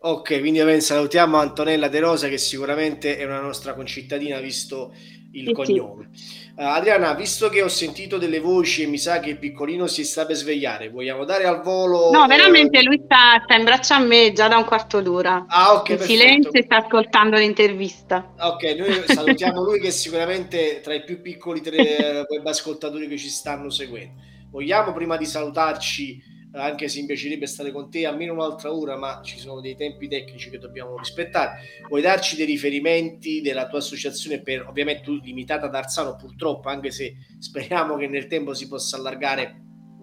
Ok, 0.01 0.38
quindi 0.38 0.61
ovviamente 0.61 0.85
salutiamo 0.85 1.38
Antonella 1.38 1.88
De 1.88 1.99
Rosa 1.99 2.29
che 2.29 2.37
sicuramente 2.37 3.16
è 3.16 3.25
una 3.25 3.40
nostra 3.40 3.75
concittadina 3.75 4.38
visto 4.38 4.92
il 5.33 5.47
Sì, 5.47 5.53
cognome. 5.53 6.11
Eh, 6.12 6.43
Adriana, 6.57 7.14
visto 7.14 7.49
che 7.49 7.62
ho 7.62 7.69
sentito 7.69 8.17
delle 8.17 8.38
voci 8.38 8.83
e 8.83 8.87
mi 8.87 8.99
sa 8.99 9.19
che 9.19 9.31
il 9.31 9.38
piccolino 9.38 9.88
si 9.88 10.05
sta 10.05 10.25
per 10.25 10.37
svegliare, 10.37 10.88
vogliamo 10.88 11.25
dare 11.25 11.47
al 11.47 11.62
volo... 11.62 12.11
No, 12.12 12.25
eh, 12.25 12.29
veramente 12.29 12.81
lui 12.83 13.01
sta, 13.05 13.43
sta 13.43 13.57
in 13.57 13.64
braccio 13.64 13.95
a 13.95 13.99
me 13.99 14.33
già 14.33 14.47
da 14.47 14.57
un 14.57 14.64
quarto 14.64 15.01
d'ora. 15.01 15.47
Ah, 15.49 15.73
ok, 15.73 15.88
in 15.88 15.97
perfetto. 15.97 16.19
silenzio 16.19 16.62
sta 16.62 16.77
ascoltando 16.77 17.37
l'intervista. 17.37 18.35
Ok, 18.38 18.62
noi 18.79 19.03
salutiamo 19.05 19.62
lui 19.62 19.81
che 19.81 19.88
è 19.88 19.90
sicuramente 19.90 20.81
tra 20.81 20.95
i 20.95 21.03
più 21.03 21.21
piccoli 21.21 21.61
tre 21.61 22.25
web 22.29 22.47
ascoltatori 22.47 23.09
che 23.09 23.19
ci 23.19 23.31
stanno 23.31 23.69
seguendo. 23.69 24.23
Vogliamo 24.51 24.93
prima 24.93 25.17
di 25.17 25.27
salutarci, 25.27 26.17
eh, 26.17 26.34
anche 26.55 26.88
se 26.88 27.01
mi 27.01 27.07
piacerebbe 27.07 27.47
stare 27.47 27.73
con 27.73 27.90
te 27.90 28.07
almeno 28.07 28.33
un'altra 28.33 28.73
ora, 28.73 28.97
ma 28.97 29.21
ci 29.25 29.38
sono 29.38 29.61
dei 29.61 29.77
tempi 29.77 30.09
tecnici 30.09 30.51
che 30.51 30.59
dobbiamo 30.59 30.97
rispettare. 30.97 31.59
Vuoi 31.88 32.03
darci 32.03 32.37
dei 32.37 32.47
riferimenti 32.47 33.40
della 33.40 33.67
tua 33.67 33.79
associazione 33.79 34.40
per 34.40 34.67
ovviamente 34.69 35.11
limitata 35.23 35.67
ad 35.67 35.75
Arzano 35.75 36.17
purtroppo, 36.17 36.69
anche 36.69 36.90
se 36.90 37.14
speriamo 37.38 37.97
che 37.97 38.07
nel 38.07 38.27
tempo 38.27 38.55
si 38.55 38.69
possa 38.69 38.97
allargare 38.97 39.62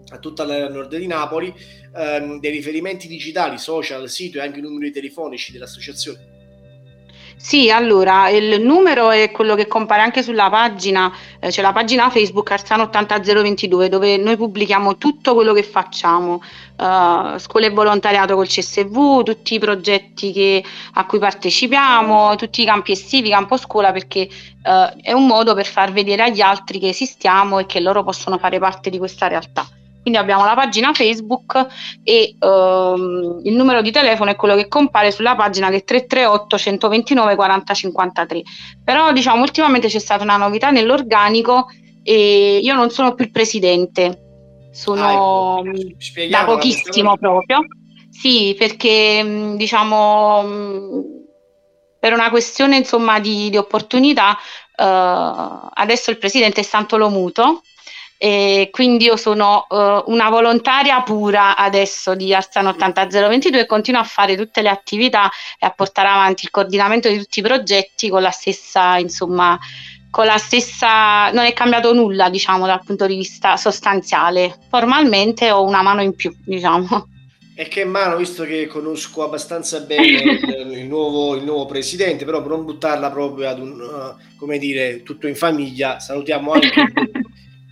a 0.10 0.20
tutta 0.20 0.44
la 0.44 0.68
nord 0.68 0.96
di 0.96 1.08
Napoli, 1.08 1.54
ehm, 1.96 2.40
dei 2.40 2.52
riferimenti 2.52 3.08
digitali, 3.08 3.58
social, 3.58 4.10
sito 4.10 4.38
e 4.38 4.42
anche 4.42 4.60
i 4.60 4.62
numeri 4.62 4.92
telefonici 4.92 5.52
dell'associazione. 5.52 6.31
Sì, 7.36 7.72
allora 7.72 8.30
il 8.30 8.62
numero 8.62 9.10
è 9.10 9.32
quello 9.32 9.56
che 9.56 9.65
compare 9.67 10.02
anche 10.02 10.22
sulla 10.22 10.50
pagina, 10.50 11.12
eh, 11.39 11.50
c'è 11.50 11.62
la 11.63 11.72
pagina 11.74 12.10
Facebook 12.12 12.52
Arzano 12.52 12.84
80022 12.84 13.89
dove 13.89 14.17
noi 14.17 14.38
pubblichiamo 14.38 14.98
tutto 14.98 15.34
quello 15.34 15.52
che 15.54 15.63
facciamo, 15.63 16.41
eh, 16.78 17.36
scuola 17.39 17.65
e 17.65 17.70
volontariato 17.72 18.36
col 18.36 18.48
CSV, 18.48 19.24
tutti 19.24 19.56
i 19.56 19.60
progetti 19.60 20.32
che- 20.32 20.63
a 20.94 21.06
cui 21.06 21.17
partecipiamo, 21.20 22.36
tutti 22.36 22.62
i 22.62 22.65
campi 22.65 22.91
estivi, 22.91 23.30
campo 23.30 23.58
scuola, 23.58 23.91
perché 23.91 24.22
eh, 24.63 24.96
è 25.02 25.12
un 25.12 25.26
modo 25.26 25.54
per 25.56 25.65
far 25.65 25.91
vedere 25.91 26.24
agli 26.24 26.41
altri 26.41 26.80
che 26.80 26.89
esistiamo 26.89 27.58
e 27.60 27.65
che 27.65 27.80
loro 27.80 28.04
possono 28.04 28.38
fare 28.38 28.60
parte 28.60 28.89
di 28.91 28.98
questa 29.00 29.28
realtà. 29.28 29.67
Quindi 30.02 30.20
abbiamo 30.20 30.44
la 30.46 30.56
pagina 30.56 30.94
Facebook 30.94 31.68
e 32.04 32.36
ehm, 32.40 33.42
il 33.44 33.56
numero 33.56 33.82
di 33.82 33.92
telefono 33.92 34.32
è 34.32 34.36
quello 34.36 34.56
che 34.56 34.68
compare 34.68 35.12
sulla 35.12 35.36
pagina 35.36 35.70
che 35.70 35.78
è 35.78 35.84
338 35.84 36.58
129 36.58 37.36
40 37.36 37.74
53. 37.74 38.42
Però 38.84 39.12
diciamo 39.12 39.42
ultimamente 39.42 39.88
c'è 39.88 40.00
stata 40.00 40.24
una 40.24 40.38
novità 40.38 40.72
nell'organico 40.72 41.68
e 42.04 42.60
io 42.62 42.74
non 42.74 42.90
sono 42.90 43.14
più 43.14 43.26
il 43.26 43.32
presidente, 43.32 44.70
sono 44.72 45.60
Ah, 45.60 45.62
ecco. 45.62 46.28
da 46.30 46.46
pochissimo 46.46 47.18
proprio. 47.18 47.60
Sì, 48.10 48.56
perché 48.58 49.24
mh, 49.24 49.56
diciamo 49.56 50.42
mh, 50.42 51.04
per 52.00 52.14
una 52.14 52.30
questione 52.32 52.78
insomma 52.78 53.20
di, 53.20 53.50
di 53.52 53.58
opportunità 53.58 54.36
eh, 54.76 55.70
adesso 55.74 56.10
il 56.10 56.18
presidente 56.18 56.62
è 56.62 56.64
Santolo 56.64 57.10
Muto 57.10 57.62
e 58.23 58.69
quindi 58.69 59.05
io 59.05 59.17
sono 59.17 59.65
eh, 59.67 60.03
una 60.05 60.29
volontaria 60.29 61.01
pura 61.01 61.57
adesso 61.57 62.13
di 62.13 62.36
Arsano 62.36 62.69
80022 62.69 63.62
e 63.62 63.65
continuo 63.65 63.99
a 63.99 64.03
fare 64.03 64.38
tutte 64.38 64.62
le 64.62 64.69
attività 64.69 65.27
e 65.57 65.65
a 65.65 65.71
portare 65.71 66.07
avanti 66.07 66.43
il 66.43 66.51
coordinamento 66.51 67.10
di 67.10 67.17
tutti 67.17 67.39
i 67.39 67.41
progetti 67.41 68.10
con 68.10 68.21
la 68.21 68.29
stessa, 68.29 68.99
insomma, 68.99 69.57
con 70.12 70.25
la 70.25 70.38
stessa, 70.38 71.31
non 71.31 71.45
è 71.45 71.53
cambiato 71.53 71.95
nulla, 71.95 72.29
diciamo, 72.29 72.67
dal 72.67 72.84
punto 72.86 73.07
di 73.07 73.15
vista 73.15 73.57
sostanziale. 73.57 74.55
Formalmente 74.69 75.49
ho 75.49 75.63
una 75.63 75.81
mano 75.81 76.03
in 76.03 76.13
più, 76.13 76.31
diciamo. 76.45 77.07
è 77.55 77.67
che 77.67 77.86
mano, 77.86 78.17
visto 78.17 78.43
che 78.43 78.67
conosco 78.67 79.23
abbastanza 79.23 79.79
bene 79.79 80.21
il, 80.62 80.71
il, 80.77 80.86
nuovo, 80.86 81.36
il 81.38 81.43
nuovo, 81.43 81.65
presidente, 81.65 82.23
però 82.23 82.39
per 82.43 82.51
non 82.51 82.65
buttarla 82.65 83.10
proprio 83.10 83.49
ad 83.49 83.60
un, 83.60 83.81
uh, 83.81 84.38
come 84.38 84.60
dire, 84.60 85.01
tutto 85.01 85.25
in 85.25 85.36
famiglia, 85.36 85.99
salutiamo 85.99 86.51
anche 86.51 86.69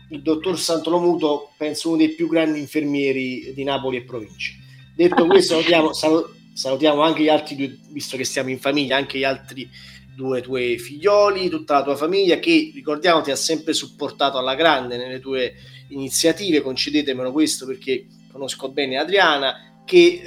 il, 0.09 0.21
dottor 0.21 0.59
Santolomuto, 0.59 1.51
penso 1.57 1.89
uno 1.89 1.97
dei 1.97 2.09
più 2.09 2.27
grandi 2.27 2.59
infermieri 2.59 3.53
di 3.53 3.63
Napoli 3.63 3.97
e 3.97 4.03
provincia. 4.03 4.53
Detto 4.95 5.25
questo, 5.25 5.53
salutiamo, 5.53 5.93
sal, 5.93 6.25
salutiamo 6.53 7.01
anche 7.01 7.23
gli 7.23 7.29
altri 7.29 7.55
due, 7.55 7.77
visto 7.91 8.17
che 8.17 8.25
stiamo 8.25 8.49
in 8.49 8.59
famiglia, 8.59 8.97
anche 8.97 9.17
gli 9.17 9.23
altri 9.23 9.69
due 10.15 10.41
tuoi 10.41 10.77
figlioli, 10.77 11.47
tutta 11.47 11.75
la 11.75 11.83
tua 11.83 11.95
famiglia 11.95 12.39
che, 12.39 12.71
ricordiamo, 12.73 13.21
ti 13.21 13.31
ha 13.31 13.37
sempre 13.37 13.71
supportato 13.73 14.37
alla 14.37 14.55
grande 14.55 14.97
nelle 14.97 15.19
tue 15.19 15.53
iniziative, 15.89 16.61
concedetemelo 16.61 17.31
questo 17.31 17.65
perché 17.65 18.05
conosco 18.29 18.69
bene 18.69 18.97
Adriana, 18.97 19.83
che 19.85 20.21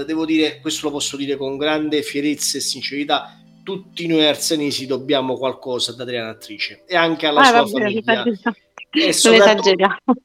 eh, 0.00 0.04
devo 0.04 0.26
dire, 0.26 0.60
questo 0.60 0.86
lo 0.86 0.92
posso 0.92 1.16
dire 1.16 1.36
con 1.36 1.56
grande 1.56 2.02
fierezza 2.02 2.58
e 2.58 2.60
sincerità, 2.60 3.40
tutti 3.62 4.06
noi 4.06 4.24
arsenesi 4.24 4.86
dobbiamo 4.86 5.36
qualcosa 5.36 5.92
ad 5.92 6.00
Adriana 6.00 6.30
Attrice 6.30 6.84
e 6.86 6.96
anche 6.96 7.26
alla 7.26 7.40
ah, 7.40 7.44
sua 7.44 7.80
vabbè, 7.80 8.02
famiglia. 8.02 8.24
E 8.90 9.12
soprattutto, 9.12 9.70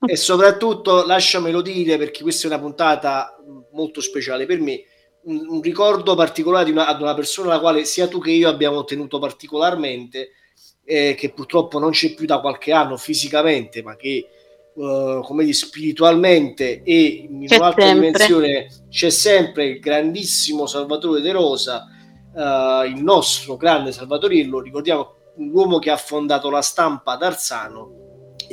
e 0.06 0.16
soprattutto, 0.16 1.06
lasciamelo 1.06 1.62
dire 1.62 1.98
perché 1.98 2.22
questa 2.22 2.48
è 2.48 2.52
una 2.52 2.60
puntata 2.60 3.38
molto 3.72 4.00
speciale 4.00 4.46
per 4.46 4.60
me 4.62 4.84
un, 5.24 5.46
un 5.48 5.62
ricordo 5.62 6.16
particolare 6.16 6.66
di 6.66 6.72
una, 6.72 6.88
ad 6.88 7.02
una 7.02 7.14
persona 7.14 7.52
alla 7.52 7.60
quale 7.60 7.86
sia 7.86 8.08
tu 8.08 8.20
che 8.20 8.32
io 8.32 8.50
abbiamo 8.50 8.84
tenuto 8.84 9.20
particolarmente 9.20 10.32
eh, 10.86 11.16
che 11.18 11.32
purtroppo 11.32 11.80
non 11.80 11.92
c'è 11.92 12.14
più 12.14 12.26
da 12.26 12.40
qualche 12.40 12.72
anno 12.72 12.98
fisicamente 12.98 13.84
ma 13.84 13.96
che 13.96 14.28
Uh, 14.74 15.22
come 15.22 15.44
dire, 15.44 15.56
spiritualmente 15.56 16.82
e 16.82 17.28
in 17.30 17.46
c'è 17.46 17.58
un'altra 17.58 17.84
sempre. 17.84 17.94
dimensione 17.94 18.68
c'è 18.90 19.12
sempre 19.12 19.66
il 19.66 19.80
grandissimo 19.80 20.66
Salvatore 20.66 21.22
De 21.22 21.32
Rosa, 21.32 21.86
uh, 22.34 22.84
il 22.84 23.04
nostro 23.04 23.56
grande 23.56 23.92
Salvatorillo, 23.92 24.60
ricordiamo 24.62 25.14
l'uomo 25.36 25.78
che 25.78 25.92
ha 25.92 25.96
fondato 25.96 26.50
la 26.50 26.64
stampa 26.64 27.12
ad 27.12 27.22
Arzano 27.22 28.03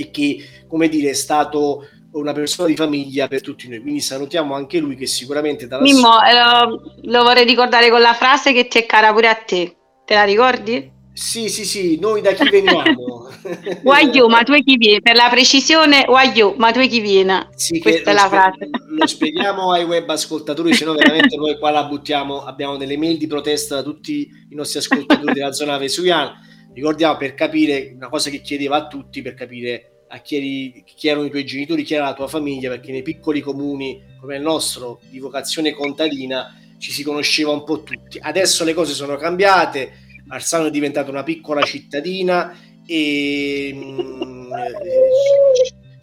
e 0.00 0.10
che, 0.10 0.64
come 0.66 0.88
dire, 0.88 1.10
è 1.10 1.14
stato 1.14 1.86
una 2.12 2.32
persona 2.32 2.68
di 2.68 2.76
famiglia 2.76 3.28
per 3.28 3.42
tutti 3.42 3.68
noi. 3.68 3.80
Quindi 3.80 4.00
salutiamo 4.00 4.54
anche 4.54 4.78
lui 4.78 4.96
che 4.96 5.06
sicuramente 5.06 5.66
dalla 5.66 5.82
Mimmo, 5.82 6.18
lo, 6.32 6.94
lo 7.02 7.22
vorrei 7.22 7.44
ricordare 7.44 7.90
con 7.90 8.00
la 8.00 8.14
frase 8.14 8.52
che 8.52 8.66
ti 8.66 8.78
è 8.78 8.86
cara 8.86 9.12
pure 9.12 9.28
a 9.28 9.34
te. 9.34 9.76
Te 10.04 10.14
la 10.14 10.24
ricordi? 10.24 10.98
Sì, 11.12 11.48
sì, 11.48 11.64
sì, 11.64 11.98
noi 12.00 12.22
da 12.22 12.32
chi 12.32 12.48
veniamo? 12.48 13.28
Why 13.82 14.10
ma 14.28 14.42
tu 14.42 14.54
chi 14.54 14.76
vieni? 14.76 15.02
Per 15.02 15.14
la 15.14 15.28
precisione, 15.28 16.04
why 16.08 16.32
ma 16.56 16.70
tu 16.70 16.80
chi 16.80 17.00
vieni? 17.00 17.46
Sì, 17.54 17.78
Questa 17.78 18.10
è 18.10 18.14
la 18.14 18.28
frase. 18.28 18.70
Lo 18.88 19.06
spieghiamo 19.06 19.70
ai 19.72 19.84
web 19.84 20.08
ascoltatori, 20.08 20.72
se 20.72 20.84
no 20.84 20.94
veramente 20.94 21.36
noi 21.36 21.58
qua 21.58 21.70
la 21.70 21.84
buttiamo, 21.84 22.44
abbiamo 22.44 22.76
delle 22.76 22.96
mail 22.96 23.18
di 23.18 23.26
protesta 23.26 23.76
da 23.76 23.82
tutti 23.82 24.30
i 24.48 24.54
nostri 24.54 24.78
ascoltatori 24.78 25.32
della 25.34 25.52
zona 25.52 25.76
vesuviana. 25.78 26.40
Ricordiamo 26.72 27.16
per 27.16 27.34
capire 27.34 27.92
una 27.94 28.08
cosa 28.08 28.30
che 28.30 28.40
chiedeva 28.40 28.76
a 28.76 28.86
tutti, 28.86 29.22
per 29.22 29.34
capire 29.34 30.04
a 30.08 30.18
chi, 30.20 30.36
eri, 30.36 30.84
chi 30.84 31.08
erano 31.08 31.26
i 31.26 31.30
tuoi 31.30 31.44
genitori, 31.44 31.82
chi 31.82 31.94
era 31.94 32.04
la 32.04 32.14
tua 32.14 32.28
famiglia, 32.28 32.68
perché 32.68 32.92
nei 32.92 33.02
piccoli 33.02 33.40
comuni 33.40 34.02
come 34.20 34.36
il 34.36 34.42
nostro, 34.42 35.00
di 35.08 35.18
vocazione 35.18 35.72
contadina, 35.72 36.56
ci 36.78 36.92
si 36.92 37.02
conosceva 37.02 37.52
un 37.52 37.64
po' 37.64 37.82
tutti. 37.82 38.18
Adesso 38.20 38.64
le 38.64 38.74
cose 38.74 38.92
sono 38.92 39.16
cambiate 39.16 40.08
Arsano 40.32 40.66
è 40.66 40.70
diventata 40.70 41.10
una 41.10 41.24
piccola 41.24 41.62
cittadina 41.62 42.56
e 42.86 43.72
mm, 43.74 44.52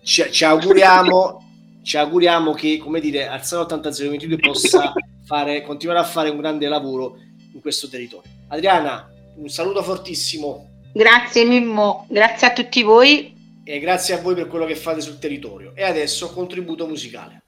ci, 0.03 0.25
ci, 0.31 0.43
auguriamo 0.43 1.45
ci 1.81 1.97
auguriamo 1.97 2.53
che 2.53 2.77
come 2.77 2.99
dire 2.99 3.27
Arsano 3.27 3.61
8022 3.63 4.37
possa 4.37 4.93
fare, 5.23 5.61
continuare 5.61 5.99
a 5.99 6.03
fare 6.03 6.29
un 6.29 6.37
grande 6.37 6.67
lavoro 6.67 7.17
in 7.53 7.61
questo 7.61 7.87
territorio 7.87 8.29
Adriana 8.49 9.09
un 9.37 9.49
saluto 9.49 9.81
fortissimo. 9.81 10.81
Grazie 10.93 11.45
Mimmo. 11.45 12.05
Grazie 12.09 12.47
a 12.47 12.53
tutti 12.53 12.83
voi. 12.83 13.35
E 13.63 13.79
grazie 13.79 14.13
a 14.13 14.21
voi 14.21 14.35
per 14.35 14.47
quello 14.47 14.65
che 14.65 14.75
fate 14.75 15.01
sul 15.01 15.19
territorio. 15.19 15.73
E 15.75 15.83
adesso 15.83 16.31
contributo 16.31 16.87
musicale 16.87 17.41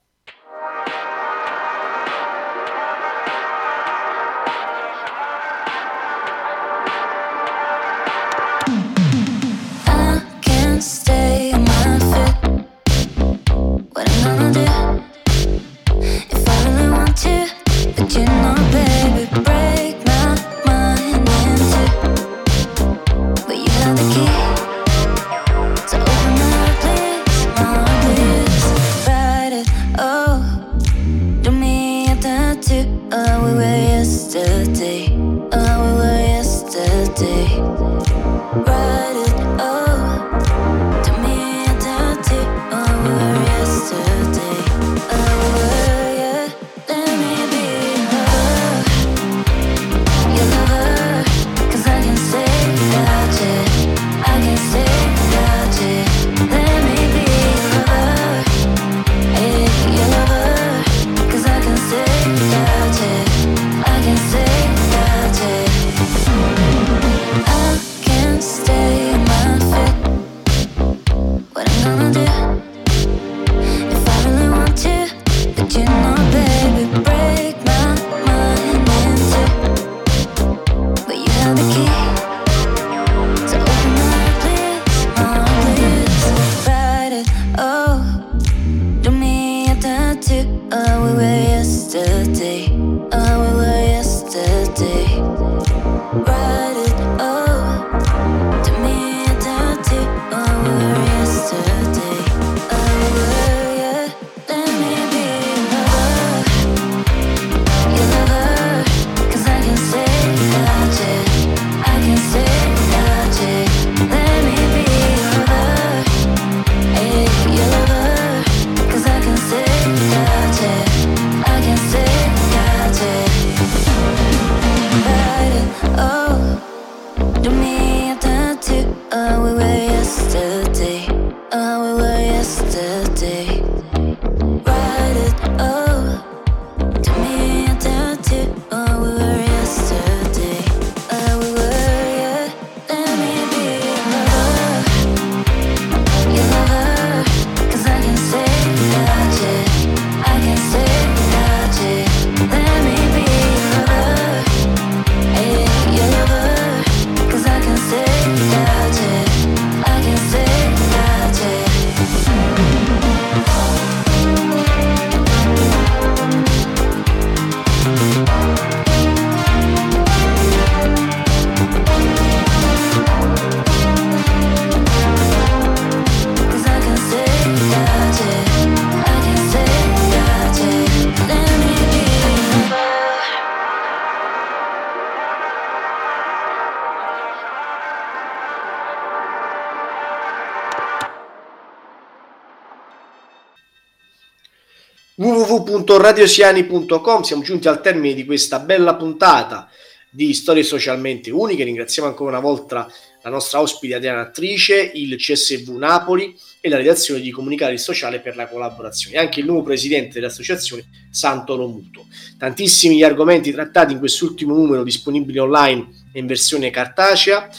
www.radiosiani.com 195.79 197.21
siamo 197.21 197.41
giunti 197.41 197.67
al 197.67 197.81
termine 197.81 198.13
di 198.13 198.25
questa 198.25 198.59
bella 198.59 198.95
puntata 198.95 199.69
di 200.09 200.33
storie 200.33 200.63
socialmente 200.63 201.31
uniche 201.31 201.63
ringraziamo 201.63 202.07
ancora 202.07 202.31
una 202.31 202.39
volta 202.39 202.91
la 203.21 203.29
nostra 203.29 203.59
ospite 203.59 203.95
Adriana 203.95 204.21
Attrice, 204.21 204.91
il 204.93 205.17
CSV 205.17 205.69
Napoli 205.75 206.35
e 206.61 206.69
la 206.69 206.77
redazione 206.77 207.19
di 207.19 207.31
Comunicare 207.31 207.73
il 207.73 207.79
Sociale 207.79 208.21
per 208.21 208.35
la 208.35 208.47
collaborazione, 208.47 209.17
anche 209.17 209.41
il 209.41 209.45
nuovo 209.45 209.63
presidente 209.63 210.13
dell'associazione 210.13 210.85
Santo 211.09 211.55
Lomuto. 211.55 212.05
Tantissimi 212.37 212.95
gli 212.95 213.03
argomenti 213.03 213.51
trattati 213.51 213.91
in 213.91 213.99
quest'ultimo 213.99 214.55
numero 214.55 214.83
disponibili 214.83 215.37
online 215.37 215.89
e 216.13 216.19
in 216.19 216.27
versione 216.27 216.69
cartacea. 216.69 217.49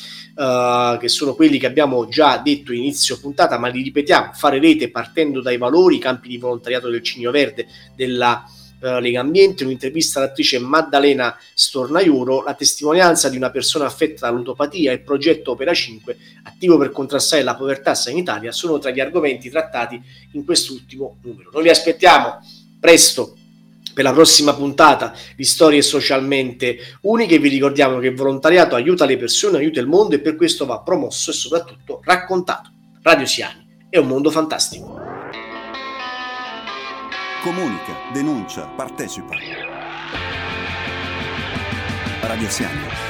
Uh, 0.40 0.96
che 0.96 1.08
sono 1.08 1.34
quelli 1.34 1.58
che 1.58 1.66
abbiamo 1.66 2.08
già 2.08 2.38
detto 2.38 2.72
inizio 2.72 3.20
puntata, 3.20 3.58
ma 3.58 3.68
li 3.68 3.82
ripetiamo, 3.82 4.32
fare 4.32 4.58
rete 4.58 4.90
partendo 4.90 5.42
dai 5.42 5.58
valori, 5.58 5.96
i 5.96 5.98
campi 5.98 6.28
di 6.28 6.38
volontariato 6.38 6.88
del 6.88 7.02
Cigno 7.02 7.30
Verde, 7.30 7.66
della 7.94 8.42
uh, 8.80 9.00
Lega 9.00 9.20
Ambiente, 9.20 9.64
un'intervista 9.64 10.18
all'attrice 10.18 10.58
Maddalena 10.58 11.36
Stornaiuro, 11.52 12.42
la 12.42 12.54
testimonianza 12.54 13.28
di 13.28 13.36
una 13.36 13.50
persona 13.50 13.84
affetta 13.84 14.30
da 14.30 14.34
ludopatia 14.34 14.92
e 14.92 14.94
il 14.94 15.02
progetto 15.02 15.50
Opera 15.50 15.74
5, 15.74 16.16
attivo 16.44 16.78
per 16.78 16.90
contrastare 16.90 17.42
la 17.42 17.54
povertà 17.54 17.94
sanitaria, 17.94 18.50
sono 18.50 18.78
tra 18.78 18.90
gli 18.92 19.00
argomenti 19.00 19.50
trattati 19.50 20.00
in 20.32 20.46
quest'ultimo 20.46 21.18
numero. 21.22 21.50
Noi 21.52 21.64
vi 21.64 21.68
aspettiamo 21.68 22.38
presto 22.80 23.34
per 23.92 24.04
la 24.04 24.12
prossima 24.12 24.54
puntata 24.54 25.12
di 25.36 25.44
storie 25.44 25.82
socialmente 25.82 26.78
uniche. 27.02 27.38
Vi 27.38 27.48
ricordiamo 27.48 27.98
che 27.98 28.08
il 28.08 28.14
volontariato 28.14 28.74
aiuta 28.74 29.04
le 29.04 29.16
persone, 29.16 29.58
aiuta 29.58 29.80
il 29.80 29.86
mondo 29.86 30.14
e 30.14 30.20
per 30.20 30.36
questo 30.36 30.66
va 30.66 30.80
promosso 30.80 31.30
e 31.30 31.34
soprattutto 31.34 32.00
raccontato. 32.04 32.70
Radio 33.02 33.26
Siani 33.26 33.86
è 33.88 33.98
un 33.98 34.06
mondo 34.06 34.30
fantastico. 34.30 35.00
Comunica, 37.42 37.96
denuncia, 38.12 38.66
partecipa. 38.76 39.34
Radio 42.20 42.48
Siani 42.48 43.09